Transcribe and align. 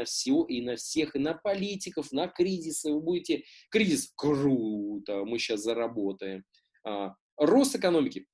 на 0.00 0.04
все 0.04 0.44
и 0.44 0.62
на 0.62 0.76
всех, 0.76 1.14
и 1.14 1.18
на 1.18 1.34
политиков, 1.34 2.12
на 2.12 2.26
кризисы. 2.26 2.92
Вы 2.92 3.00
будете... 3.00 3.44
Кризис, 3.70 4.12
круто, 4.16 5.24
мы 5.24 5.38
сейчас 5.38 5.60
заработаем. 5.60 6.44
А, 6.84 7.14
рост 7.36 7.76
экономики, 7.76 8.26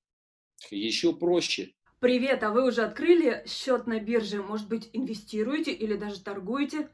еще 0.71 1.15
проще. 1.15 1.73
Привет, 1.99 2.43
а 2.45 2.51
вы 2.51 2.67
уже 2.67 2.83
открыли 2.83 3.43
счет 3.47 3.87
на 3.87 3.99
бирже? 3.99 4.43
Может 4.43 4.69
быть, 4.69 4.91
инвестируете 4.93 5.73
или 5.73 5.97
даже 5.97 6.23
торгуете? 6.23 6.89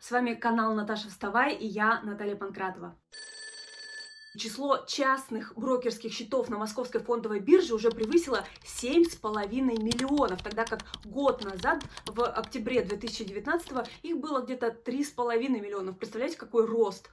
С 0.00 0.10
вами 0.10 0.34
канал 0.34 0.74
Наташа 0.74 1.08
Вставай 1.08 1.54
и 1.54 1.66
я, 1.66 2.00
Наталья 2.02 2.36
Панкратова. 2.36 2.98
Число 4.36 4.84
частных 4.86 5.54
брокерских 5.54 6.12
счетов 6.12 6.48
на 6.48 6.58
московской 6.58 7.00
фондовой 7.00 7.38
бирже 7.38 7.74
уже 7.74 7.90
превысило 7.90 8.44
7,5 8.64 9.48
миллионов, 9.50 10.42
тогда 10.42 10.64
как 10.64 10.80
год 11.04 11.44
назад, 11.44 11.84
в 12.06 12.24
октябре 12.24 12.82
2019, 12.82 13.88
их 14.02 14.18
было 14.18 14.40
где-то 14.40 14.76
3,5 14.84 15.48
миллионов. 15.48 15.98
Представляете, 15.98 16.36
какой 16.36 16.66
рост? 16.66 17.10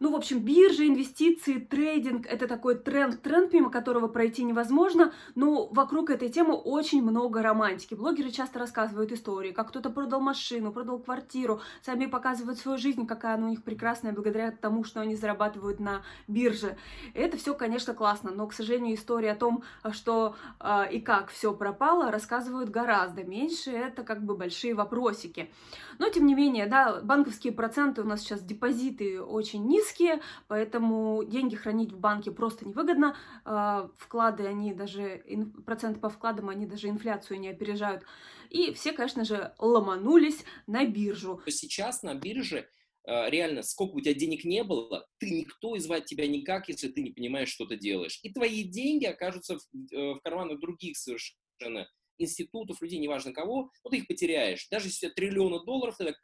Ну, 0.00 0.10
в 0.10 0.16
общем, 0.16 0.40
биржа, 0.40 0.86
инвестиции, 0.86 1.58
трейдинг– 1.58 2.26
это 2.28 2.48
такой 2.48 2.74
тренд, 2.74 3.22
тренд, 3.22 3.52
мимо 3.52 3.70
которого 3.70 4.08
пройти 4.08 4.42
невозможно, 4.42 5.12
но 5.36 5.66
вокруг 5.68 6.10
этой 6.10 6.28
темы 6.28 6.54
очень 6.54 7.00
много 7.02 7.42
романтики. 7.42 7.94
Блогеры 7.94 8.30
часто 8.30 8.58
рассказывают 8.58 9.12
истории, 9.12 9.52
как 9.52 9.68
кто-то 9.68 9.90
продал 9.90 10.20
машину, 10.20 10.72
продал 10.72 10.98
квартиру, 10.98 11.60
сами 11.82 12.06
показывают 12.06 12.58
свою 12.58 12.76
жизнь, 12.76 13.06
какая 13.06 13.36
она 13.36 13.46
у 13.46 13.50
них 13.50 13.62
прекрасная, 13.62 14.12
благодаря 14.12 14.50
тому, 14.50 14.82
что 14.82 15.00
они 15.00 15.14
зарабатывают 15.14 15.78
на 15.78 16.02
бирже. 16.26 16.76
Это 17.14 17.36
все, 17.36 17.54
конечно, 17.54 17.94
классно, 17.94 18.32
но, 18.32 18.48
к 18.48 18.52
сожалению, 18.52 18.96
истории 18.96 19.28
о 19.28 19.36
том, 19.36 19.62
что 19.92 20.34
э, 20.58 20.92
и 20.92 21.00
как 21.00 21.30
все 21.30 21.54
пропало, 21.54 22.10
рассказывают 22.10 22.68
гораздо 22.68 23.22
меньше, 23.22 23.70
это 23.70 24.02
как 24.02 24.24
бы 24.24 24.36
большие 24.36 24.74
вопросики. 24.74 25.52
Но, 26.00 26.08
тем 26.08 26.26
не 26.26 26.34
менее, 26.34 26.66
да, 26.66 27.00
банковские 27.00 27.52
проценты 27.52 28.02
у 28.02 28.04
нас 28.04 28.20
сейчас, 28.20 28.42
депозиты 28.42 29.22
очень 29.22 29.64
низкие, 29.64 29.83
низкие, 29.84 30.20
поэтому 30.48 31.24
деньги 31.24 31.56
хранить 31.56 31.92
в 31.92 31.98
банке 31.98 32.30
просто 32.30 32.66
невыгодно. 32.66 33.16
А, 33.44 33.90
вклады, 33.96 34.46
они 34.46 34.72
даже, 34.72 35.24
проценты 35.66 36.00
по 36.00 36.08
вкладам, 36.08 36.48
они 36.48 36.66
даже 36.66 36.88
инфляцию 36.88 37.40
не 37.40 37.48
опережают. 37.48 38.04
И 38.50 38.72
все, 38.72 38.92
конечно 38.92 39.24
же, 39.24 39.54
ломанулись 39.58 40.44
на 40.66 40.86
биржу. 40.86 41.42
Сейчас 41.46 42.02
на 42.02 42.14
бирже 42.14 42.68
а, 43.06 43.28
реально, 43.28 43.62
сколько 43.62 43.96
у 43.96 44.00
тебя 44.00 44.14
денег 44.14 44.44
не 44.44 44.64
было, 44.64 45.06
ты 45.18 45.30
никто 45.30 45.76
и 45.76 45.80
звать 45.80 46.06
тебя 46.06 46.26
никак, 46.26 46.68
если 46.68 46.88
ты 46.88 47.02
не 47.02 47.10
понимаешь, 47.10 47.50
что 47.50 47.66
ты 47.66 47.76
делаешь. 47.76 48.20
И 48.22 48.32
твои 48.32 48.64
деньги 48.64 49.04
окажутся 49.04 49.58
в, 49.58 49.94
э, 49.94 50.14
в 50.14 50.20
карманах 50.20 50.60
других 50.60 50.96
совершенно 50.96 51.88
институтов, 52.18 52.80
людей, 52.80 52.98
неважно 52.98 53.32
кого, 53.32 53.70
но 53.82 53.90
ты 53.90 53.98
их 53.98 54.06
потеряешь. 54.06 54.68
Даже 54.70 54.86
если 54.86 55.06
у 55.06 55.10
тебя 55.10 55.14
триллиона 55.14 55.64
долларов, 55.64 55.96
ты 55.96 56.04
так 56.04 56.16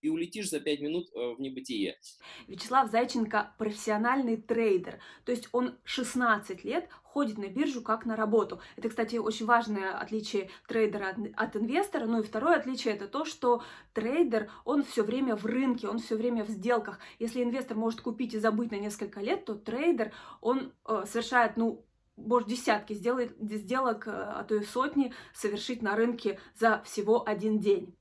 и 0.00 0.08
улетишь 0.08 0.50
за 0.50 0.60
5 0.60 0.80
минут 0.80 1.08
э, 1.14 1.34
в 1.34 1.40
небытие. 1.40 1.98
Вячеслав 2.46 2.90
Зайченко 2.90 3.54
профессиональный 3.58 4.36
трейдер, 4.36 4.98
то 5.24 5.32
есть 5.32 5.48
он 5.52 5.78
16 5.84 6.64
лет 6.64 6.88
ходит 7.02 7.38
на 7.38 7.48
биржу 7.48 7.82
как 7.82 8.06
на 8.06 8.16
работу. 8.16 8.60
Это, 8.76 8.88
кстати, 8.88 9.16
очень 9.16 9.46
важное 9.46 9.98
отличие 9.98 10.50
трейдера 10.68 11.16
от, 11.34 11.56
инвестора. 11.56 12.06
Ну 12.06 12.20
и 12.20 12.22
второе 12.22 12.56
отличие 12.56 12.94
это 12.94 13.08
то, 13.08 13.24
что 13.24 13.62
трейдер, 13.92 14.50
он 14.64 14.84
все 14.84 15.02
время 15.02 15.34
в 15.34 15.44
рынке, 15.44 15.88
он 15.88 15.98
все 15.98 16.16
время 16.16 16.44
в 16.44 16.48
сделках. 16.48 17.00
Если 17.18 17.42
инвестор 17.42 17.76
может 17.76 18.00
купить 18.00 18.34
и 18.34 18.38
забыть 18.38 18.70
на 18.70 18.76
несколько 18.76 19.20
лет, 19.20 19.44
то 19.44 19.54
трейдер, 19.54 20.12
он 20.40 20.72
э, 20.86 21.04
совершает, 21.06 21.56
ну, 21.56 21.84
может, 22.16 22.48
десятки 22.48 22.92
сделок, 22.92 24.06
э, 24.06 24.10
а 24.10 24.44
то 24.44 24.54
и 24.54 24.62
сотни 24.62 25.12
совершить 25.34 25.82
на 25.82 25.96
рынке 25.96 26.38
за 26.54 26.82
всего 26.84 27.26
один 27.26 27.58
день. 27.58 27.94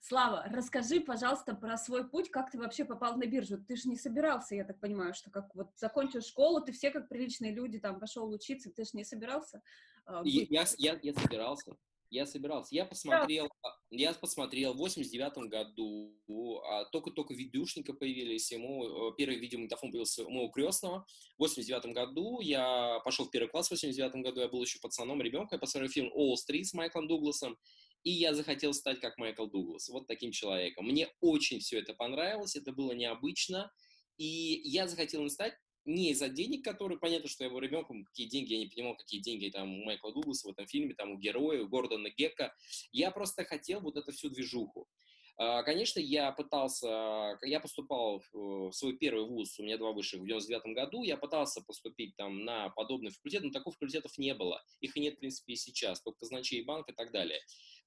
Слава, 0.00 0.46
расскажи, 0.50 1.00
пожалуйста, 1.00 1.54
про 1.54 1.76
свой 1.76 2.08
путь, 2.08 2.30
как 2.30 2.50
ты 2.50 2.58
вообще 2.58 2.86
попал 2.86 3.16
на 3.18 3.26
биржу. 3.26 3.58
Ты 3.58 3.76
же 3.76 3.88
не 3.88 3.96
собирался, 3.96 4.54
я 4.54 4.64
так 4.64 4.80
понимаю, 4.80 5.12
что 5.12 5.30
как 5.30 5.54
вот 5.54 5.68
закончил 5.76 6.22
школу, 6.22 6.62
ты 6.62 6.72
все 6.72 6.90
как 6.90 7.08
приличные 7.08 7.52
люди 7.52 7.78
там 7.78 8.00
пошел 8.00 8.28
учиться, 8.30 8.70
ты 8.70 8.84
же 8.84 8.90
не 8.94 9.04
собирался? 9.04 9.60
Э, 10.06 10.22
я, 10.24 10.66
я, 10.78 10.98
я 11.02 11.12
собирался. 11.12 11.76
Я 12.10 12.26
собирался. 12.26 12.74
Я 12.74 12.86
посмотрел, 12.86 13.48
я 13.90 14.12
посмотрел 14.14 14.74
в 14.74 14.78
89 14.78 15.48
году, 15.48 16.60
а, 16.64 16.84
только-только 16.86 17.34
видюшника 17.34 17.92
появились, 17.92 18.50
ему 18.50 19.12
э, 19.12 19.14
первый 19.16 19.38
видеомагнитофон 19.38 19.92
появился 19.92 20.24
у 20.24 20.30
моего 20.30 20.48
крестного. 20.48 21.06
В 21.36 21.42
89 21.42 21.94
году 21.94 22.40
я 22.40 22.98
пошел 23.04 23.26
в 23.26 23.30
первый 23.30 23.48
класс 23.48 23.68
в 23.68 23.72
89 23.72 24.24
году, 24.24 24.40
я 24.40 24.48
был 24.48 24.60
еще 24.60 24.80
пацаном, 24.80 25.22
ребенком, 25.22 25.50
я 25.52 25.58
посмотрел 25.58 25.88
фильм 25.88 26.12
«All 26.16 26.34
Street» 26.34 26.64
с 26.64 26.72
Майклом 26.72 27.06
Дугласом, 27.06 27.56
и 28.02 28.10
я 28.10 28.34
захотел 28.34 28.72
стать 28.72 29.00
как 29.00 29.18
Майкл 29.18 29.46
Дуглас, 29.46 29.88
вот 29.88 30.06
таким 30.06 30.32
человеком. 30.32 30.86
Мне 30.86 31.08
очень 31.20 31.60
все 31.60 31.78
это 31.78 31.94
понравилось, 31.94 32.56
это 32.56 32.72
было 32.72 32.92
необычно, 32.92 33.70
и 34.16 34.60
я 34.64 34.88
захотел 34.88 35.22
им 35.22 35.28
стать 35.28 35.54
не 35.84 36.10
из-за 36.10 36.28
денег, 36.28 36.64
которые, 36.64 36.98
понятно, 36.98 37.28
что 37.28 37.44
я 37.44 37.50
был 37.50 37.58
ребенком, 37.58 38.04
какие 38.04 38.28
деньги, 38.28 38.52
я 38.52 38.58
не 38.58 38.66
понимал, 38.66 38.96
какие 38.96 39.20
деньги 39.20 39.48
там 39.48 39.72
у 39.72 39.84
Майкла 39.84 40.12
Дугласа 40.12 40.48
в 40.48 40.52
этом 40.52 40.66
фильме, 40.66 40.94
там 40.94 41.12
у 41.12 41.18
героя, 41.18 41.62
у 41.62 41.68
Гордона 41.68 42.10
Гекка. 42.10 42.54
Я 42.92 43.10
просто 43.10 43.44
хотел 43.44 43.80
вот 43.80 43.96
эту 43.96 44.12
всю 44.12 44.28
движуху. 44.28 44.86
А, 45.42 45.62
конечно, 45.62 46.00
я 46.00 46.32
пытался, 46.32 47.38
я 47.42 47.60
поступал 47.60 48.22
в 48.30 48.72
свой 48.72 48.98
первый 48.98 49.24
вуз, 49.24 49.58
у 49.58 49.62
меня 49.62 49.78
два 49.78 49.92
высших 49.92 50.20
в 50.20 50.26
99 50.26 50.74
году, 50.74 51.02
я 51.02 51.16
пытался 51.16 51.62
поступить 51.62 52.14
там 52.16 52.44
на 52.44 52.68
подобный 52.68 53.10
факультет, 53.10 53.42
но 53.42 53.50
таких 53.50 53.72
факультетов 53.72 54.18
не 54.18 54.34
было. 54.34 54.62
Их 54.80 54.94
и 54.98 55.00
нет, 55.00 55.14
в 55.14 55.18
принципе, 55.20 55.54
и 55.54 55.56
сейчас, 55.56 56.02
только 56.02 56.18
казначей 56.18 56.62
банк 56.62 56.90
и 56.90 56.92
так 56.92 57.10
далее. 57.10 57.40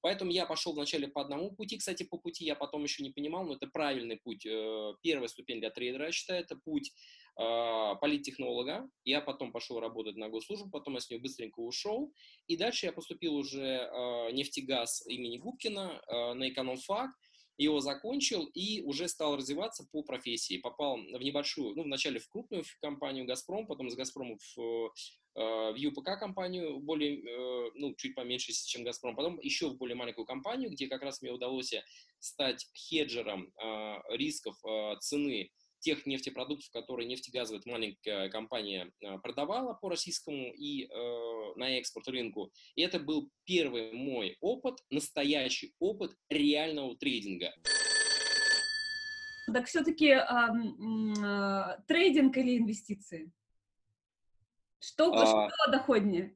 Поэтому 0.03 0.31
я 0.31 0.45
пошел 0.45 0.73
вначале 0.73 1.07
по 1.07 1.21
одному 1.21 1.55
пути. 1.55 1.77
Кстати, 1.77 2.03
по 2.03 2.17
пути 2.17 2.43
я 2.43 2.55
потом 2.55 2.83
еще 2.83 3.03
не 3.03 3.11
понимал, 3.11 3.45
но 3.45 3.53
это 3.53 3.67
правильный 3.67 4.17
путь. 4.17 4.45
Э, 4.45 4.93
первая 5.01 5.29
ступень 5.29 5.61
для 5.61 5.69
трейдера, 5.69 6.07
я 6.07 6.11
считаю, 6.11 6.41
это 6.41 6.57
путь 6.57 6.91
э, 7.39 7.95
политтехнолога. 8.01 8.89
Я 9.05 9.21
потом 9.21 9.53
пошел 9.53 9.79
работать 9.79 10.17
на 10.17 10.27
госслужбу, 10.27 10.69
потом 10.69 10.95
я 10.95 10.99
с 10.99 11.09
нее 11.09 11.21
быстренько 11.21 11.61
ушел. 11.61 12.13
И 12.47 12.57
дальше 12.57 12.85
я 12.85 12.91
поступил 12.91 13.33
уже 13.35 13.61
э, 13.61 14.31
нефтегаз 14.33 15.07
имени 15.07 15.37
Губкина 15.37 16.01
на 16.35 16.49
экономфак 16.49 17.11
его 17.57 17.79
закончил 17.79 18.45
и 18.45 18.81
уже 18.81 19.07
стал 19.07 19.37
развиваться 19.37 19.87
по 19.89 20.03
профессии. 20.03 20.57
Попал 20.57 20.97
в 20.97 21.21
небольшую, 21.21 21.75
ну, 21.75 21.83
вначале 21.83 22.19
в 22.19 22.27
крупную 22.27 22.63
компанию 22.81 23.25
«Газпром», 23.25 23.67
потом 23.67 23.89
с 23.89 23.95
«Газпрома» 23.95 24.37
в 24.37 24.91
в 25.35 25.75
ЮПК 25.75 26.19
компанию, 26.19 26.79
более, 26.79 27.19
э, 27.19 27.71
ну, 27.75 27.95
чуть 27.95 28.15
поменьше, 28.15 28.53
чем 28.53 28.83
«Газпром», 28.83 29.15
потом 29.15 29.39
еще 29.39 29.69
в 29.69 29.77
более 29.77 29.95
маленькую 29.95 30.25
компанию, 30.25 30.69
где 30.69 30.87
как 30.87 31.01
раз 31.01 31.21
мне 31.21 31.31
удалось 31.31 31.73
стать 32.19 32.67
хеджером 32.75 33.51
э, 33.61 33.95
рисков 34.15 34.55
цены 34.99 35.49
тех 35.79 36.05
нефтепродуктов, 36.05 36.71
которые 36.71 37.07
нефтегазовая 37.07 37.61
маленькая 37.65 38.29
компания 38.29 38.91
продавала 39.21 39.73
по 39.73 39.89
российскому 39.89 40.53
и 40.53 40.85
э, 40.85 41.53
на 41.57 41.77
экспорт 41.77 42.07
рынку. 42.07 42.51
И 42.75 42.81
это 42.81 42.99
был 42.99 43.29
первый 43.43 43.91
мой 43.91 44.37
опыт, 44.39 44.79
настоящий 44.89 45.73
опыт 45.79 46.15
реального 46.29 46.95
трейдинга. 46.95 47.53
Так 49.51 49.67
все-таки 49.67 50.07
э, 50.07 50.21
э, 50.21 51.77
трейдинг 51.87 52.37
или 52.37 52.57
инвестиции? 52.57 53.31
Что, 54.83 55.13
а, 55.13 55.49
что 55.49 55.71
доходнее? 55.71 56.35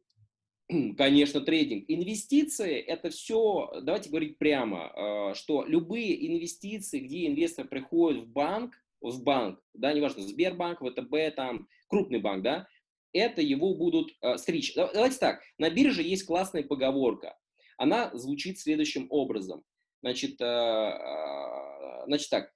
Конечно, 0.97 1.41
трейдинг. 1.41 1.83
Инвестиции– 1.89 2.77
это 2.87 3.09
все, 3.09 3.69
давайте 3.81 4.09
говорить 4.09 4.37
прямо, 4.37 4.91
а, 5.29 5.33
что 5.33 5.65
любые 5.65 6.27
инвестиции, 6.27 6.99
где 6.99 7.27
инвестор 7.27 7.67
приходит 7.67 8.23
в 8.23 8.31
банк, 8.31 8.73
в 9.01 9.21
банк, 9.21 9.61
да, 9.73 9.91
неважно, 9.91 10.23
Сбербанк, 10.23 10.79
ВТБ, 10.79 11.35
там, 11.35 11.67
крупный 11.89 12.19
банк, 12.19 12.43
да, 12.43 12.67
это 13.13 13.41
его 13.41 13.75
будут 13.75 14.11
э, 14.21 14.37
стричь. 14.37 14.73
Давайте 14.75 15.17
так, 15.17 15.41
на 15.57 15.69
бирже 15.69 16.01
есть 16.01 16.25
классная 16.25 16.63
поговорка. 16.63 17.37
Она 17.77 18.11
звучит 18.15 18.59
следующим 18.59 19.07
образом. 19.09 19.63
Значит, 20.01 20.41
э, 20.41 22.05
значит 22.05 22.29
так, 22.29 22.51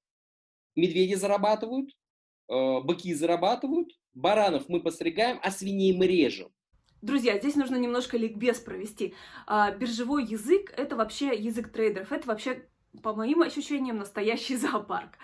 медведи 0.75 1.15
зарабатывают, 1.15 1.89
э, 1.89 1.93
быки 2.51 3.13
зарабатывают, 3.13 3.89
Баранов 4.13 4.67
мы 4.67 4.81
постригаем, 4.81 5.39
а 5.41 5.51
свиней 5.51 5.95
мы 5.97 6.07
режем. 6.07 6.51
Друзья, 7.01 7.39
здесь 7.39 7.55
нужно 7.55 7.77
немножко 7.77 8.17
ликбез 8.17 8.59
провести. 8.59 9.15
А, 9.47 9.71
биржевой 9.71 10.23
язык— 10.23 10.71
это 10.77 10.95
вообще 10.95 11.35
язык 11.35 11.71
трейдеров, 11.71 12.11
это 12.11 12.27
вообще, 12.27 12.67
по 13.01 13.15
моим 13.15 13.41
ощущениям, 13.41 13.97
настоящий 13.97 14.55
зоопарк. 14.55 15.17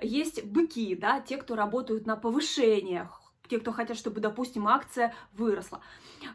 Есть 0.00 0.44
быки, 0.44 0.96
да, 0.96 1.20
те, 1.20 1.36
кто 1.36 1.54
работают 1.54 2.06
на 2.06 2.16
повышениях, 2.16 3.21
те, 3.52 3.58
кто 3.58 3.70
хотят, 3.70 3.98
чтобы, 3.98 4.22
допустим, 4.22 4.66
акция 4.66 5.14
выросла. 5.34 5.82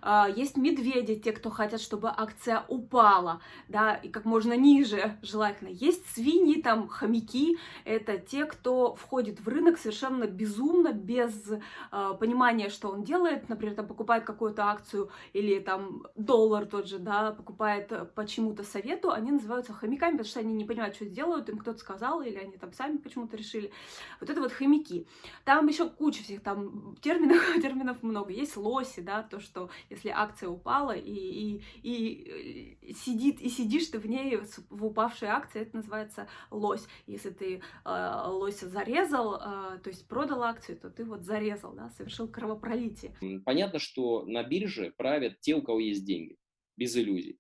А, 0.04 0.30
есть 0.30 0.56
медведи, 0.56 1.16
те, 1.16 1.32
кто 1.32 1.50
хотят, 1.50 1.82
чтобы 1.82 2.14
акция 2.16 2.64
упала, 2.68 3.42
да, 3.68 3.96
и 3.96 4.10
как 4.10 4.26
можно 4.26 4.56
ниже 4.56 5.18
желательно. 5.24 5.70
Есть 5.70 6.08
свиньи, 6.14 6.62
там, 6.62 6.88
хомяки, 6.88 7.58
это 7.86 8.20
те, 8.20 8.46
кто 8.46 8.94
входит 8.94 9.40
в 9.40 9.48
рынок 9.48 9.80
совершенно 9.80 10.26
безумно, 10.26 10.92
без 10.92 11.34
э, 11.52 12.14
понимания, 12.20 12.70
что 12.70 12.90
он 12.90 13.04
делает, 13.04 13.50
например, 13.50 13.76
там 13.76 13.88
покупает 13.88 14.24
какую-то 14.24 14.66
акцию 14.66 15.10
или 15.34 15.58
там 15.58 16.06
доллар 16.16 16.68
тот 16.68 16.88
же, 16.88 17.00
да, 17.00 17.32
покупает 17.32 18.14
по 18.14 18.28
чему-то 18.28 18.64
совету, 18.64 19.10
они 19.10 19.32
называются 19.32 19.74
хомяками, 19.74 20.12
потому 20.12 20.30
что 20.30 20.40
они 20.42 20.54
не 20.54 20.66
понимают, 20.66 20.96
что 20.96 21.06
делают, 21.06 21.50
им 21.50 21.58
кто-то 21.58 21.80
сказал, 21.80 22.22
или 22.22 22.38
они 22.38 22.58
там 22.58 22.74
сами 22.74 22.98
почему-то 22.98 23.36
решили. 23.38 23.72
Вот 24.20 24.30
это 24.30 24.40
вот 24.40 24.52
хомяки. 24.52 25.08
Там 25.46 25.66
еще 25.68 25.90
куча 25.90 26.22
всех 26.22 26.44
там 26.44 26.96
терминов, 27.08 27.42
терминов 27.62 28.04
много. 28.04 28.32
Есть 28.32 28.58
лоси, 28.58 29.02
да, 29.02 29.24
то, 29.24 29.40
что 29.40 29.70
если 29.90 30.10
акция 30.10 30.50
упала 30.50 30.96
и, 30.96 31.12
и, 31.12 31.62
и 31.84 32.78
э, 32.82 32.94
сидит, 32.94 33.40
и 33.42 33.50
сидишь 33.50 33.88
ты 33.88 34.00
в 34.00 34.08
ней, 34.08 34.38
в 34.70 34.86
упавшей 34.86 35.30
акции, 35.30 35.62
это 35.62 35.78
называется 35.78 36.28
лось. 36.52 36.86
Если 37.06 37.30
ты 37.30 37.62
э, 37.86 38.24
лося 38.28 38.68
зарезал, 38.68 39.36
э, 39.36 39.80
то 39.80 39.90
есть 39.90 40.08
продал 40.08 40.44
акцию, 40.44 40.78
то 40.78 40.90
ты 40.90 41.06
вот 41.06 41.24
зарезал, 41.24 41.74
да, 41.74 41.90
совершил 41.92 42.28
кровопролитие. 42.28 43.14
Понятно, 43.46 43.80
что 43.80 44.26
на 44.26 44.44
бирже 44.44 44.94
правят 44.98 45.40
те, 45.40 45.56
у 45.56 45.62
кого 45.62 45.80
есть 45.80 46.06
деньги, 46.06 46.38
без 46.76 46.96
иллюзий. 46.96 47.40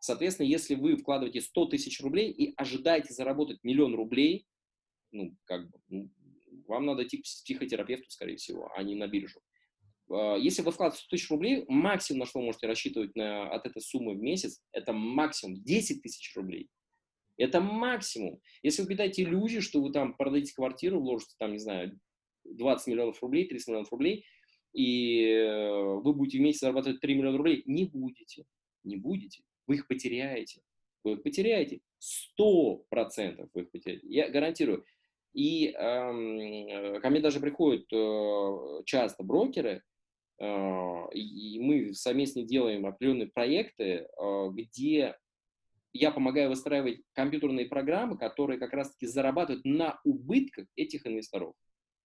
Соответственно, 0.00 0.46
если 0.46 0.74
вы 0.74 0.96
вкладываете 0.96 1.40
100 1.40 1.66
тысяч 1.66 2.00
рублей 2.00 2.32
и 2.32 2.54
ожидаете 2.56 3.12
заработать 3.12 3.62
миллион 3.62 3.94
рублей, 3.94 4.48
ну, 5.12 5.36
как 5.44 5.70
бы, 5.70 5.78
ну, 5.88 6.10
вам 6.66 6.86
надо 6.86 7.04
идти 7.04 7.18
к 7.18 7.22
психотерапевту, 7.22 8.10
скорее 8.10 8.36
всего, 8.36 8.70
а 8.74 8.82
не 8.82 8.94
на 8.94 9.06
биржу. 9.06 9.40
А, 10.10 10.36
если 10.36 10.62
вы 10.62 10.72
вкладываете 10.72 11.04
100 11.04 11.16
тысяч 11.16 11.30
рублей, 11.30 11.64
максимум, 11.68 12.20
на 12.20 12.26
что 12.26 12.40
вы 12.40 12.46
можете 12.46 12.66
рассчитывать 12.66 13.14
на, 13.16 13.50
от 13.50 13.66
этой 13.66 13.82
суммы 13.82 14.14
в 14.14 14.20
месяц, 14.20 14.62
это 14.72 14.92
максимум 14.92 15.62
10 15.62 16.02
тысяч 16.02 16.34
рублей. 16.36 16.68
Это 17.36 17.60
максимум. 17.60 18.40
Если 18.62 18.82
вы 18.82 18.88
питаете 18.88 19.22
иллюзию, 19.22 19.62
что 19.62 19.80
вы 19.80 19.92
там 19.92 20.16
продадите 20.16 20.54
квартиру, 20.54 21.00
вложите 21.00 21.34
там, 21.38 21.52
не 21.52 21.58
знаю, 21.58 21.98
20 22.44 22.86
миллионов 22.88 23.22
рублей, 23.22 23.48
30 23.48 23.68
миллионов 23.68 23.92
рублей, 23.92 24.26
и 24.72 25.24
э, 25.24 26.00
вы 26.02 26.14
будете 26.14 26.38
в 26.38 26.40
месяц 26.42 26.60
зарабатывать 26.60 27.00
3 27.00 27.14
миллиона 27.14 27.38
рублей, 27.38 27.62
не 27.66 27.84
будете. 27.84 28.44
Не 28.84 28.96
будете 28.96 29.42
вы 29.66 29.76
их 29.76 29.86
потеряете. 29.86 30.60
Вы 31.04 31.14
их 31.14 31.22
потеряете. 31.22 31.80
Сто 31.98 32.84
процентов 32.90 33.48
вы 33.54 33.62
их 33.62 33.70
потеряете. 33.70 34.06
Я 34.08 34.28
гарантирую. 34.28 34.84
И 35.34 35.68
э, 35.68 37.00
ко 37.00 37.10
мне 37.10 37.20
даже 37.20 37.40
приходят 37.40 37.86
э, 37.92 38.82
часто 38.84 39.22
брокеры, 39.22 39.82
э, 40.38 41.14
и 41.14 41.58
мы 41.58 41.94
совместно 41.94 42.42
делаем 42.42 42.84
определенные 42.84 43.28
проекты, 43.28 43.84
э, 43.84 44.48
где 44.52 45.16
я 45.94 46.10
помогаю 46.10 46.50
выстраивать 46.50 47.00
компьютерные 47.14 47.66
программы, 47.66 48.18
которые 48.18 48.58
как 48.58 48.72
раз-таки 48.72 49.06
зарабатывают 49.06 49.64
на 49.64 50.00
убытках 50.04 50.66
этих 50.76 51.06
инвесторов. 51.06 51.54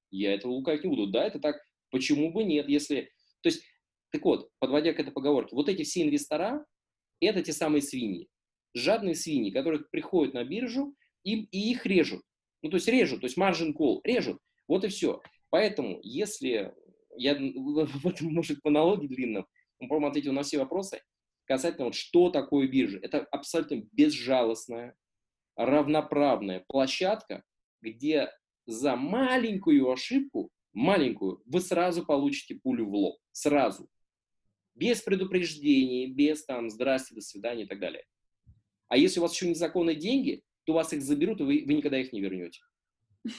Я 0.10 0.34
этого 0.34 0.52
лукавить 0.52 0.84
не 0.84 0.90
буду. 0.90 1.08
Да, 1.08 1.26
это 1.26 1.40
так. 1.40 1.58
Почему 1.90 2.32
бы 2.32 2.44
нет, 2.44 2.68
если... 2.68 3.12
То 3.42 3.50
есть, 3.50 3.64
так 4.12 4.24
вот, 4.24 4.50
подводя 4.60 4.94
к 4.94 5.00
этой 5.00 5.12
поговорке, 5.12 5.56
вот 5.56 5.70
эти 5.70 5.84
все 5.84 6.04
инвестора, 6.04 6.66
это 7.22 7.42
те 7.42 7.54
самые 7.54 7.82
свиньи. 7.82 8.28
Жадные 8.74 9.16
свиньи, 9.16 9.52
которые 9.52 9.84
приходят 9.92 10.34
на 10.34 10.44
биржу 10.44 10.96
и, 11.24 11.44
и 11.46 11.72
их 11.72 11.86
режут. 11.86 12.22
Ну, 12.62 12.70
то 12.70 12.76
есть 12.76 12.88
режут, 12.88 13.22
то 13.22 13.26
есть 13.26 13.38
margin 13.38 13.74
call, 13.74 14.00
режут. 14.04 14.40
Вот 14.68 14.84
и 14.84 14.88
все. 14.88 15.22
Поэтому, 15.50 16.00
если 16.04 16.74
я 17.16 17.36
в 17.40 18.08
этом, 18.08 18.34
может, 18.34 18.64
монологе 18.64 19.08
длинном, 19.08 19.48
по-моему, 19.80 20.08
ответил 20.08 20.34
на 20.34 20.44
все 20.44 20.58
вопросы, 20.58 21.02
касательно 21.46 21.86
вот, 21.86 21.96
что 21.96 22.30
такое 22.30 22.68
биржа. 22.68 23.00
Это 23.02 23.20
абсолютно 23.32 23.84
безжалостная, 23.92 24.96
равноправная 25.56 26.64
площадка, 26.68 27.44
где 27.82 28.32
за 28.66 28.96
маленькую 28.96 29.90
ошибку, 29.90 30.50
маленькую, 30.74 31.42
вы 31.46 31.62
сразу 31.62 32.06
получите 32.06 32.56
пулю 32.56 32.88
в 32.88 32.94
лоб. 32.94 33.20
Сразу 33.32 33.90
без 34.78 35.02
предупреждений, 35.02 36.06
без 36.08 36.46
там 36.46 36.70
«здрасте», 36.70 37.16
«до 37.16 37.22
свидания» 37.22 37.64
и 37.64 37.68
так 37.68 37.80
далее. 37.80 38.06
А 38.88 38.98
если 38.98 39.20
у 39.20 39.24
вас 39.24 39.34
еще 39.34 39.50
незаконные 39.50 39.96
деньги, 39.96 40.44
то 40.68 40.74
вас 40.74 40.92
их 40.92 41.02
заберут, 41.02 41.40
и 41.40 41.44
вы, 41.44 41.64
вы 41.66 41.74
никогда 41.76 41.98
их 42.00 42.14
не 42.14 42.22
вернете. 42.22 42.60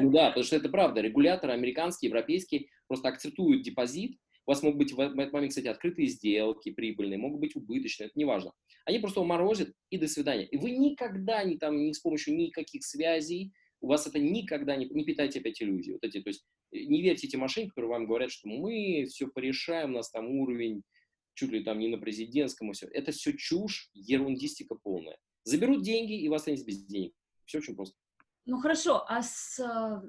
Ну 0.00 0.10
да, 0.10 0.28
потому 0.28 0.44
что 0.44 0.56
это 0.56 0.70
правда. 0.70 1.02
Регуляторы 1.02 1.52
американские, 1.52 2.08
европейские 2.08 2.68
просто 2.88 3.08
акцентуют 3.08 3.62
депозит. 3.62 4.18
У 4.46 4.50
вас 4.50 4.62
могут 4.62 4.78
быть 4.78 4.92
в 4.92 4.98
этот 4.98 5.32
момент, 5.32 5.50
кстати, 5.50 5.66
открытые 5.66 6.08
сделки 6.08 6.70
прибыльные, 6.70 7.18
могут 7.18 7.40
быть 7.40 7.54
убыточные, 7.54 8.06
это 8.06 8.18
не 8.18 8.24
важно. 8.24 8.52
Они 8.86 8.98
просто 8.98 9.20
уморозят 9.20 9.72
и 9.90 9.98
до 9.98 10.08
свидания. 10.08 10.46
И 10.46 10.56
вы 10.56 10.70
никогда 10.70 11.44
не 11.44 11.58
там, 11.58 11.76
ни 11.76 11.92
с 11.92 12.00
помощью 12.00 12.34
никаких 12.36 12.82
связей, 12.82 13.52
у 13.82 13.88
вас 13.88 14.06
это 14.06 14.18
никогда 14.18 14.76
не, 14.76 14.86
не 14.86 15.04
питайте 15.04 15.40
опять 15.40 15.62
иллюзии. 15.62 15.92
Вот 15.92 16.04
эти, 16.04 16.20
то 16.20 16.30
есть 16.30 16.44
э, 16.72 16.78
не 16.78 17.02
верьте 17.02 17.26
этим 17.26 17.40
мошенникам, 17.40 17.70
которые 17.72 17.90
вам 17.90 18.06
говорят, 18.06 18.30
что 18.30 18.48
мы 18.48 19.04
все 19.08 19.28
порешаем, 19.28 19.90
у 19.90 19.96
нас 19.96 20.10
там 20.10 20.26
уровень 20.30 20.82
чуть 21.34 21.52
ли 21.52 21.62
там 21.62 21.78
не 21.78 21.88
на 21.88 21.98
президентском, 21.98 22.70
и 22.70 22.74
все. 22.74 22.88
Это 22.88 23.12
все 23.12 23.32
чушь, 23.36 23.90
ерундистика 23.94 24.74
полная. 24.74 25.18
Заберут 25.44 25.82
деньги, 25.82 26.20
и 26.20 26.28
вас 26.28 26.42
останется 26.42 26.66
без 26.66 26.84
денег. 26.84 27.12
Все 27.44 27.58
очень 27.58 27.74
просто. 27.74 27.96
Ну 28.46 28.58
хорошо, 28.58 29.04
а 29.08 29.22
с... 29.22 29.58
Э, 29.58 30.02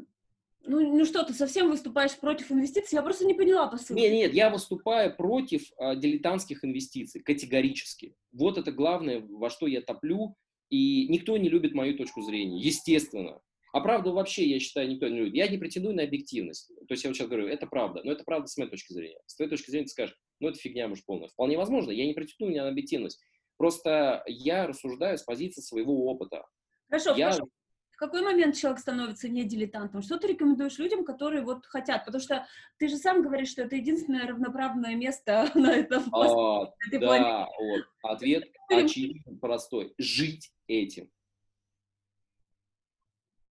ну, 0.64 0.98
ну 0.98 1.06
что, 1.06 1.24
ты 1.24 1.34
совсем 1.34 1.70
выступаешь 1.70 2.16
против 2.18 2.52
инвестиций? 2.52 2.96
Я 2.96 3.02
просто 3.02 3.26
не 3.26 3.34
поняла 3.34 3.68
посыл. 3.68 3.96
Нет, 3.96 4.12
нет, 4.12 4.34
я 4.34 4.50
выступаю 4.50 5.16
против 5.16 5.64
а, 5.78 5.96
дилетантских 5.96 6.64
инвестиций, 6.64 7.22
категорически. 7.22 8.16
Вот 8.32 8.58
это 8.58 8.72
главное, 8.72 9.22
во 9.22 9.50
что 9.50 9.68
я 9.68 9.82
топлю, 9.82 10.36
и 10.70 11.08
никто 11.08 11.36
не 11.38 11.50
любит 11.50 11.74
мою 11.74 11.98
точку 11.98 12.22
зрения, 12.22 12.60
естественно. 12.60 13.42
А 13.74 13.80
правду 13.80 14.12
вообще, 14.12 14.46
я 14.46 14.60
считаю, 14.60 14.90
никто 14.90 15.08
не 15.08 15.20
любит. 15.20 15.36
Я 15.36 15.48
не 15.48 15.58
претендую 15.58 15.96
на 15.96 16.04
объективность. 16.04 16.68
То 16.88 16.94
есть 16.94 17.04
я 17.04 17.10
вот 17.10 17.16
сейчас 17.16 17.28
говорю, 17.28 17.48
это 17.48 17.68
правда, 17.68 18.02
но 18.04 18.12
это 18.12 18.24
правда 18.24 18.48
с 18.48 18.58
моей 18.58 18.70
точки 18.70 18.94
зрения. 18.94 19.20
С 19.26 19.36
твоей 19.36 19.50
точки 19.50 19.70
зрения 19.70 19.86
ты 19.86 19.92
скажешь, 19.92 20.16
ну 20.40 20.50
это 20.50 20.60
фигня, 20.60 20.88
может, 20.88 21.06
полная. 21.06 21.30
Вполне 21.30 21.58
возможно, 21.58 21.92
я 21.92 22.06
не 22.06 22.14
претендую 22.14 22.56
на 22.56 22.68
объективность. 22.68 23.22
Просто 23.62 24.24
я 24.26 24.66
рассуждаю 24.66 25.20
с 25.20 25.22
позиции 25.22 25.62
своего 25.62 26.08
опыта. 26.08 26.48
Хорошо, 26.90 27.14
я... 27.16 27.26
хорошо. 27.26 27.48
В 27.92 27.98
какой 27.98 28.24
момент 28.24 28.56
человек 28.56 28.80
становится 28.80 29.30
не 29.30 29.44
дилетантом? 29.44 30.02
Что 30.02 30.18
ты 30.18 30.30
рекомендуешь 30.30 30.80
людям, 30.80 31.06
которые 31.06 31.44
вот 31.44 31.68
хотят? 31.68 32.04
Потому 32.04 32.24
что 32.24 32.48
ты 32.80 32.88
же 32.88 32.98
сам 32.98 33.22
говоришь, 33.22 33.50
что 33.50 33.62
это 33.62 33.76
единственное 33.76 34.26
равноправное 34.26 34.96
место 34.96 35.52
на 35.54 35.74
этом 35.76 36.04
а, 36.12 36.74
Да, 36.92 37.50
вот. 37.60 37.84
Ответ 38.02 38.46
очевидно 38.68 39.38
простой. 39.38 39.94
Жить 40.00 40.52
этим. 40.66 41.12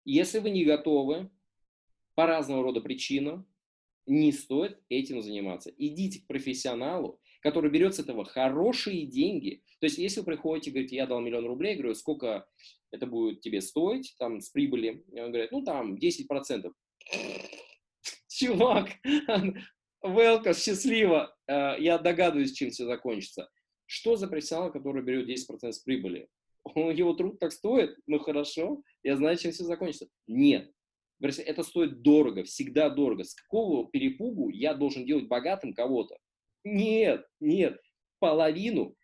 Если 0.07 0.39
вы 0.39 0.49
не 0.49 0.65
готовы 0.65 1.31
по 2.15 2.25
разного 2.25 2.63
рода 2.63 2.81
причинам, 2.81 3.47
не 4.07 4.33
стоит 4.33 4.81
этим 4.89 5.21
заниматься. 5.21 5.71
Идите 5.77 6.23
к 6.23 6.27
профессионалу, 6.27 7.21
который 7.41 7.71
берет 7.71 7.95
с 7.95 7.99
этого 7.99 8.25
хорошие 8.25 9.07
деньги. 9.07 9.63
То 9.81 9.87
есть, 9.87 9.99
если 9.99 10.21
вы 10.21 10.27
приходите 10.27 10.71
и 10.71 10.73
говорите, 10.73 10.97
я 10.97 11.07
дал 11.07 11.21
миллион 11.21 11.47
рублей, 11.47 11.77
говорю, 11.77 11.95
сколько 11.95 12.47
это 12.91 13.07
будет 13.07 13.41
тебе 13.41 13.61
стоить, 13.61 14.15
там, 14.19 14.41
с 14.41 14.51
прибыли, 14.51 15.05
и 15.13 15.21
он 15.21 15.31
говорит, 15.31 15.53
ну, 15.53 15.63
там, 15.65 15.97
10%. 15.97 16.73
Чувак, 18.29 18.91
welcome, 20.05 20.55
счастливо, 20.55 21.37
э, 21.47 21.77
я 21.81 21.99
догадываюсь, 21.99 22.53
чем 22.53 22.71
все 22.71 22.87
закончится. 22.87 23.51
Что 23.87 24.17
за 24.17 24.29
профессионал, 24.29 24.71
который 24.71 25.03
берет 25.03 25.29
10% 25.29 25.73
с 25.73 25.79
прибыли? 25.81 26.29
его 26.75 27.15
труд 27.15 27.39
так 27.39 27.53
стоит, 27.53 27.97
ну 28.07 28.19
хорошо, 28.19 28.83
я 29.03 29.17
знаю, 29.17 29.37
чем 29.37 29.53
все 29.53 29.65
закончится. 29.65 30.09
Нет. 30.27 30.71
Это 31.21 31.63
стоит 31.63 32.03
дорого, 32.03 32.45
всегда 32.45 32.91
дорого. 32.91 33.25
С 33.25 33.35
какого 33.35 33.91
перепугу 33.91 34.51
я 34.51 34.75
должен 34.75 35.05
делать 35.05 35.27
богатым 35.27 35.73
кого-то? 35.75 36.17
Нет, 36.65 37.27
нет. 37.41 37.81
Половину 38.19 38.95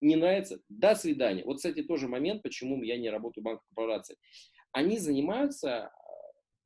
не 0.00 0.16
нравится. 0.16 0.60
До 0.68 0.94
свидания. 0.94 1.44
Вот, 1.44 1.56
кстати, 1.56 1.82
тоже 1.82 2.08
момент, 2.08 2.42
почему 2.42 2.82
я 2.82 2.96
не 2.96 3.10
работаю 3.10 3.42
в 3.42 3.46
банковской 3.46 3.74
корпорации. 3.74 4.16
Они 4.72 4.98
занимаются, 4.98 5.92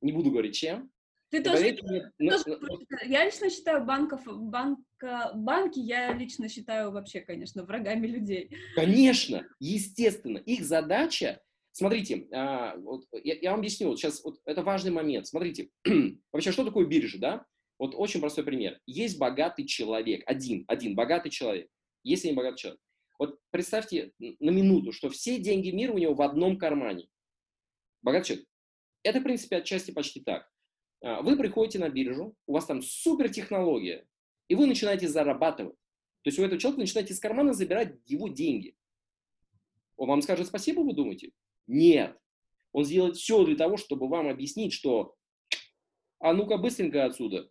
не 0.00 0.12
буду 0.12 0.30
говорить 0.30 0.56
чем, 0.56 0.90
ты 1.30 1.42
тоже, 1.42 1.76
мне, 1.82 2.10
но, 2.18 2.42
тоже 2.42 2.58
но, 2.58 2.78
я 3.06 3.26
лично 3.26 3.50
считаю 3.50 3.84
банков, 3.84 4.22
банка, 4.24 5.32
банки, 5.34 5.78
я 5.78 6.14
лично 6.14 6.48
считаю 6.48 6.90
вообще, 6.90 7.20
конечно, 7.20 7.64
врагами 7.64 8.06
людей. 8.06 8.50
Конечно, 8.74 9.46
естественно. 9.60 10.38
Их 10.38 10.64
задача, 10.64 11.42
смотрите, 11.72 12.26
а, 12.32 12.76
вот, 12.78 13.04
я, 13.12 13.34
я 13.42 13.50
вам 13.50 13.60
объясню, 13.60 13.88
вот 13.88 13.98
сейчас 13.98 14.24
вот, 14.24 14.38
это 14.46 14.62
важный 14.62 14.90
момент. 14.90 15.26
Смотрите, 15.26 15.68
вообще, 16.32 16.50
что 16.50 16.64
такое 16.64 16.86
биржа, 16.86 17.18
да? 17.18 17.46
Вот 17.78 17.94
очень 17.94 18.20
простой 18.20 18.44
пример. 18.44 18.80
Есть 18.86 19.18
богатый 19.18 19.64
человек, 19.64 20.22
один, 20.26 20.64
один 20.66 20.94
богатый 20.94 21.30
человек. 21.30 21.68
Есть 22.02 22.24
не 22.24 22.32
богатый 22.32 22.58
человек. 22.58 22.80
Вот 23.18 23.38
представьте 23.50 24.12
на 24.18 24.50
минуту, 24.50 24.92
что 24.92 25.10
все 25.10 25.38
деньги 25.38 25.70
мира 25.70 25.92
у 25.92 25.98
него 25.98 26.14
в 26.14 26.22
одном 26.22 26.56
кармане. 26.56 27.08
Богатый 28.02 28.26
человек. 28.26 28.48
Это, 29.02 29.20
в 29.20 29.22
принципе, 29.22 29.56
отчасти 29.56 29.90
почти 29.90 30.20
так. 30.20 30.50
А, 31.02 31.22
вы 31.22 31.36
приходите 31.36 31.78
на 31.78 31.88
биржу, 31.88 32.34
у 32.46 32.52
вас 32.52 32.66
там 32.66 32.82
супер 32.82 33.28
технология, 33.28 34.06
и 34.48 34.54
вы 34.54 34.66
начинаете 34.66 35.08
зарабатывать. 35.08 35.76
То 36.22 36.28
есть 36.28 36.38
у 36.38 36.42
этого 36.42 36.60
человека 36.60 36.80
начинаете 36.80 37.12
из 37.14 37.20
кармана 37.20 37.52
забирать 37.52 37.96
его 38.06 38.28
деньги. 38.28 38.74
Он 39.96 40.08
вам 40.08 40.22
скажет 40.22 40.46
спасибо, 40.46 40.80
вы 40.80 40.94
думаете? 40.94 41.32
Нет. 41.66 42.16
Он 42.72 42.84
сделает 42.84 43.16
все 43.16 43.44
для 43.44 43.56
того, 43.56 43.76
чтобы 43.76 44.08
вам 44.08 44.28
объяснить, 44.28 44.72
что 44.72 45.16
а 46.20 46.32
ну-ка 46.32 46.56
быстренько 46.56 47.04
отсюда. 47.04 47.48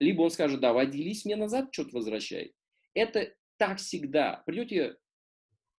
Либо 0.00 0.22
он 0.22 0.30
скажет, 0.30 0.60
давай 0.60 0.86
делись 0.86 1.24
мне 1.24 1.36
назад, 1.36 1.68
что-то 1.72 1.96
возвращай. 1.96 2.54
Это 2.94 3.34
так 3.56 3.78
всегда. 3.78 4.42
Придете 4.46 4.96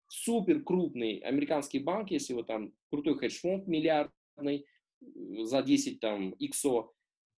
в 0.07 0.13
супер 0.13 0.63
крупный 0.63 1.19
американский 1.19 1.79
банк, 1.79 2.11
если 2.11 2.33
вы 2.33 2.43
там 2.43 2.73
крутой 2.89 3.17
хедж-фонд 3.17 3.67
миллиардный 3.67 4.65
за 5.43 5.61
10 5.61 5.99
там 5.99 6.31
иксо, 6.31 6.91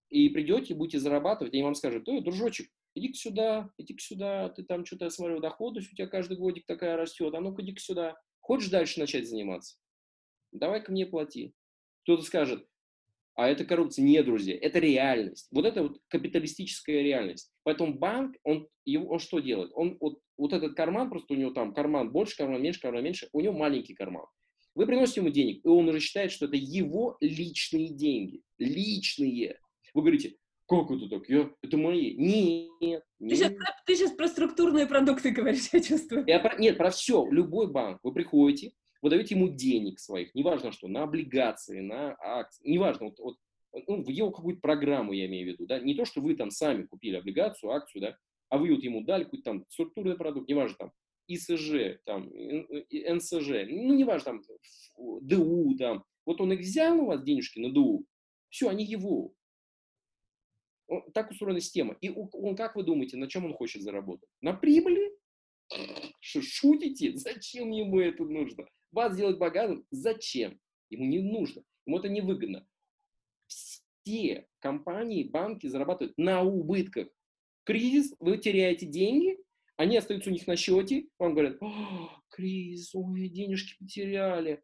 и 0.09 0.29
придете, 0.29 0.73
будете 0.73 0.99
зарабатывать, 0.99 1.53
и 1.53 1.57
они 1.57 1.63
вам 1.63 1.75
скажут, 1.75 2.07
ой, 2.09 2.21
дружочек, 2.21 2.69
иди-ка 2.95 3.13
сюда, 3.13 3.73
иди-ка 3.77 4.01
сюда, 4.01 4.49
ты 4.49 4.63
там 4.63 4.85
что-то, 4.85 5.05
я 5.05 5.11
смотрю, 5.11 5.39
доходность 5.39 5.91
у 5.91 5.95
тебя 5.95 6.07
каждый 6.07 6.37
годик 6.37 6.65
такая 6.65 6.97
растет, 6.97 7.33
а 7.33 7.39
ну-ка 7.39 7.61
иди-ка 7.61 7.79
сюда. 7.79 8.21
Хочешь 8.41 8.69
дальше 8.69 8.99
начать 8.99 9.29
заниматься? 9.29 9.77
Давай-ка 10.51 10.91
мне 10.91 11.05
плати. 11.05 11.53
Кто-то 12.03 12.23
скажет, 12.23 12.67
а 13.35 13.47
это 13.47 13.65
коррупция. 13.65 14.03
Нет, 14.03 14.25
друзья, 14.25 14.57
это 14.59 14.79
реальность. 14.79 15.47
Вот 15.51 15.65
это 15.65 15.83
вот 15.83 15.99
капиталистическая 16.07 17.01
реальность. 17.01 17.51
Поэтому 17.63 17.93
банк, 17.97 18.35
он, 18.43 18.67
его, 18.85 19.09
он 19.09 19.19
что 19.19 19.39
делает? 19.39 19.71
Он 19.73 19.97
вот, 19.99 20.19
вот 20.37 20.53
этот 20.53 20.75
карман, 20.75 21.09
просто 21.09 21.33
у 21.33 21.37
него 21.37 21.51
там 21.51 21.73
карман 21.73 22.11
больше, 22.11 22.37
карман 22.37 22.61
меньше, 22.61 22.81
карман 22.81 23.03
меньше, 23.03 23.29
у 23.31 23.41
него 23.41 23.53
маленький 23.53 23.93
карман. 23.93 24.25
Вы 24.73 24.85
приносите 24.85 25.21
ему 25.21 25.29
денег, 25.29 25.65
и 25.65 25.67
он 25.67 25.87
уже 25.89 25.99
считает, 25.99 26.31
что 26.31 26.45
это 26.45 26.55
его 26.55 27.17
личные 27.19 27.89
деньги. 27.89 28.41
Личные. 28.57 29.59
Вы 29.93 30.01
говорите, 30.01 30.35
как 30.67 30.89
это 30.89 31.09
так? 31.09 31.27
Я, 31.27 31.49
это 31.61 31.77
мои. 31.77 32.15
Нет. 32.15 33.03
Ты, 33.19 33.35
Сейчас, 33.35 33.53
ты 33.85 33.95
сейчас 33.95 34.11
про 34.11 34.27
структурные 34.29 34.85
продукты 34.85 35.31
говоришь, 35.31 35.67
я 35.73 35.81
чувствую. 35.81 36.23
Я 36.25 36.39
про, 36.39 36.57
нет, 36.57 36.77
про 36.77 36.91
все. 36.91 37.27
Любой 37.29 37.69
банк. 37.69 37.99
Вы 38.03 38.13
приходите, 38.13 38.71
вы 39.01 39.09
даете 39.09 39.35
ему 39.35 39.49
денег 39.49 39.99
своих, 39.99 40.33
неважно 40.35 40.71
что, 40.71 40.87
на 40.87 41.03
облигации, 41.03 41.79
на 41.79 42.15
акции, 42.19 42.69
неважно, 42.69 43.07
вот, 43.07 43.19
вот, 43.19 43.37
ну, 43.87 44.03
в 44.03 44.09
его 44.09 44.31
какую-то 44.31 44.61
программу 44.61 45.13
я 45.13 45.25
имею 45.25 45.47
в 45.47 45.53
виду, 45.53 45.65
да, 45.65 45.79
не 45.79 45.95
то, 45.95 46.05
что 46.05 46.21
вы 46.21 46.35
там 46.35 46.51
сами 46.51 46.83
купили 46.83 47.15
облигацию, 47.15 47.71
акцию, 47.71 48.01
да, 48.01 48.17
а 48.49 48.57
вы 48.57 48.73
вот 48.73 48.83
ему 48.83 49.01
дали 49.01 49.23
какой-то 49.23 49.43
там 49.43 49.65
структурный 49.69 50.17
продукт, 50.17 50.49
неважно 50.49 50.77
там, 50.77 50.91
ИСЖ, 51.27 51.99
там, 52.05 52.29
НСЖ, 52.29 53.49
ну, 53.69 53.93
неважно 53.93 54.25
там, 54.33 54.41
ДУ, 55.21 55.75
там, 55.77 56.03
вот 56.25 56.41
он 56.41 56.53
их 56.53 56.59
взял 56.59 56.99
у 56.99 57.05
вас 57.05 57.23
денежки 57.23 57.59
на 57.59 57.71
ДУ, 57.71 58.05
все, 58.49 58.69
они 58.69 58.83
его, 58.85 59.33
так 61.13 61.31
устроена 61.31 61.61
система. 61.61 61.95
И 62.01 62.09
он, 62.09 62.55
как 62.55 62.75
вы 62.75 62.83
думаете, 62.83 63.17
на 63.17 63.27
чем 63.27 63.45
он 63.45 63.53
хочет 63.53 63.81
заработать? 63.81 64.29
На 64.41 64.53
прибыли? 64.53 65.17
Шутите? 66.21 67.11
Зачем 67.15 67.71
ему 67.71 67.99
это 67.99 68.23
нужно? 68.23 68.65
Вас 68.91 69.13
сделать 69.13 69.37
богатым? 69.37 69.85
Зачем? 69.91 70.59
Ему 70.89 71.05
не 71.05 71.19
нужно. 71.19 71.63
Ему 71.85 71.99
это 71.99 72.09
невыгодно. 72.09 72.65
Все 73.47 74.47
компании, 74.59 75.23
банки 75.23 75.67
зарабатывают 75.67 76.17
на 76.17 76.41
убытках. 76.41 77.07
Кризис, 77.63 78.13
вы 78.19 78.37
теряете 78.37 78.85
деньги, 78.85 79.37
они 79.77 79.97
остаются 79.97 80.29
у 80.29 80.33
них 80.33 80.47
на 80.47 80.55
счете, 80.55 81.07
вам 81.19 81.33
говорят, 81.33 81.59
кризис, 82.29 82.93
ой, 82.93 83.29
денежки 83.29 83.75
потеряли. 83.79 84.63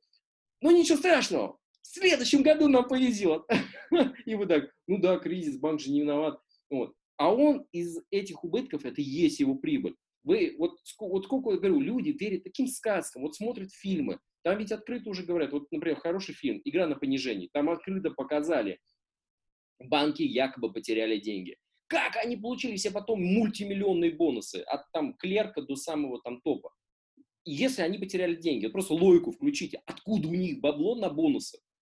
Ну 0.62 0.72
ничего 0.72 0.98
страшного, 0.98 1.60
в 1.82 1.88
следующем 1.88 2.44
году 2.44 2.68
нам 2.68 2.88
повезет. 2.88 3.44
И 4.26 4.36
вы 4.36 4.46
так, 4.46 4.72
ну 4.88 4.98
да, 4.98 5.18
кризис, 5.18 5.58
банк 5.58 5.80
же 5.80 5.92
не 5.92 6.02
виноват. 6.02 6.40
Вот. 6.70 6.96
А 7.18 7.34
он 7.34 7.66
из 7.72 8.00
этих 8.12 8.44
убытков, 8.44 8.86
это 8.86 9.02
есть 9.02 9.40
его 9.40 9.56
прибыль. 9.56 9.96
Вы, 10.28 10.56
вот, 10.60 10.78
вот 11.00 11.24
сколько 11.24 11.52
я 11.52 11.58
говорю, 11.58 11.80
люди 11.80 12.10
верят 12.10 12.44
таким 12.44 12.68
сказкам, 12.68 13.22
вот 13.22 13.38
смотрят 13.38 13.72
фильмы, 13.72 14.20
там 14.44 14.58
ведь 14.58 14.74
открыто 14.74 15.10
уже 15.10 15.24
говорят, 15.24 15.54
вот, 15.54 15.72
например, 15.72 15.98
хороший 16.02 16.36
фильм 16.36 16.62
«Игра 16.66 16.86
на 16.86 16.98
понижении», 16.98 17.50
там 17.54 17.70
открыто 17.70 18.12
показали, 18.12 18.78
банки 19.80 20.24
якобы 20.24 20.74
потеряли 20.74 21.18
деньги. 21.18 21.56
Как 21.88 22.18
они 22.18 22.36
получили 22.36 22.76
себе 22.76 22.96
потом 22.96 23.24
мультимиллионные 23.24 24.12
бонусы 24.12 24.58
от 24.68 24.92
там 24.92 25.14
клерка 25.14 25.62
до 25.62 25.78
самого 25.78 26.22
там 26.22 26.42
топа? 26.42 26.74
Если 27.46 27.82
они 27.82 27.98
потеряли 27.98 28.36
деньги, 28.36 28.66
вот 28.66 28.74
просто 28.74 28.96
логику 28.96 29.32
включите, 29.32 29.82
откуда 29.86 30.28
у 30.28 30.34
них 30.34 30.60
бабло 30.60 30.96
на 30.96 31.10
бонусы? 31.10 31.60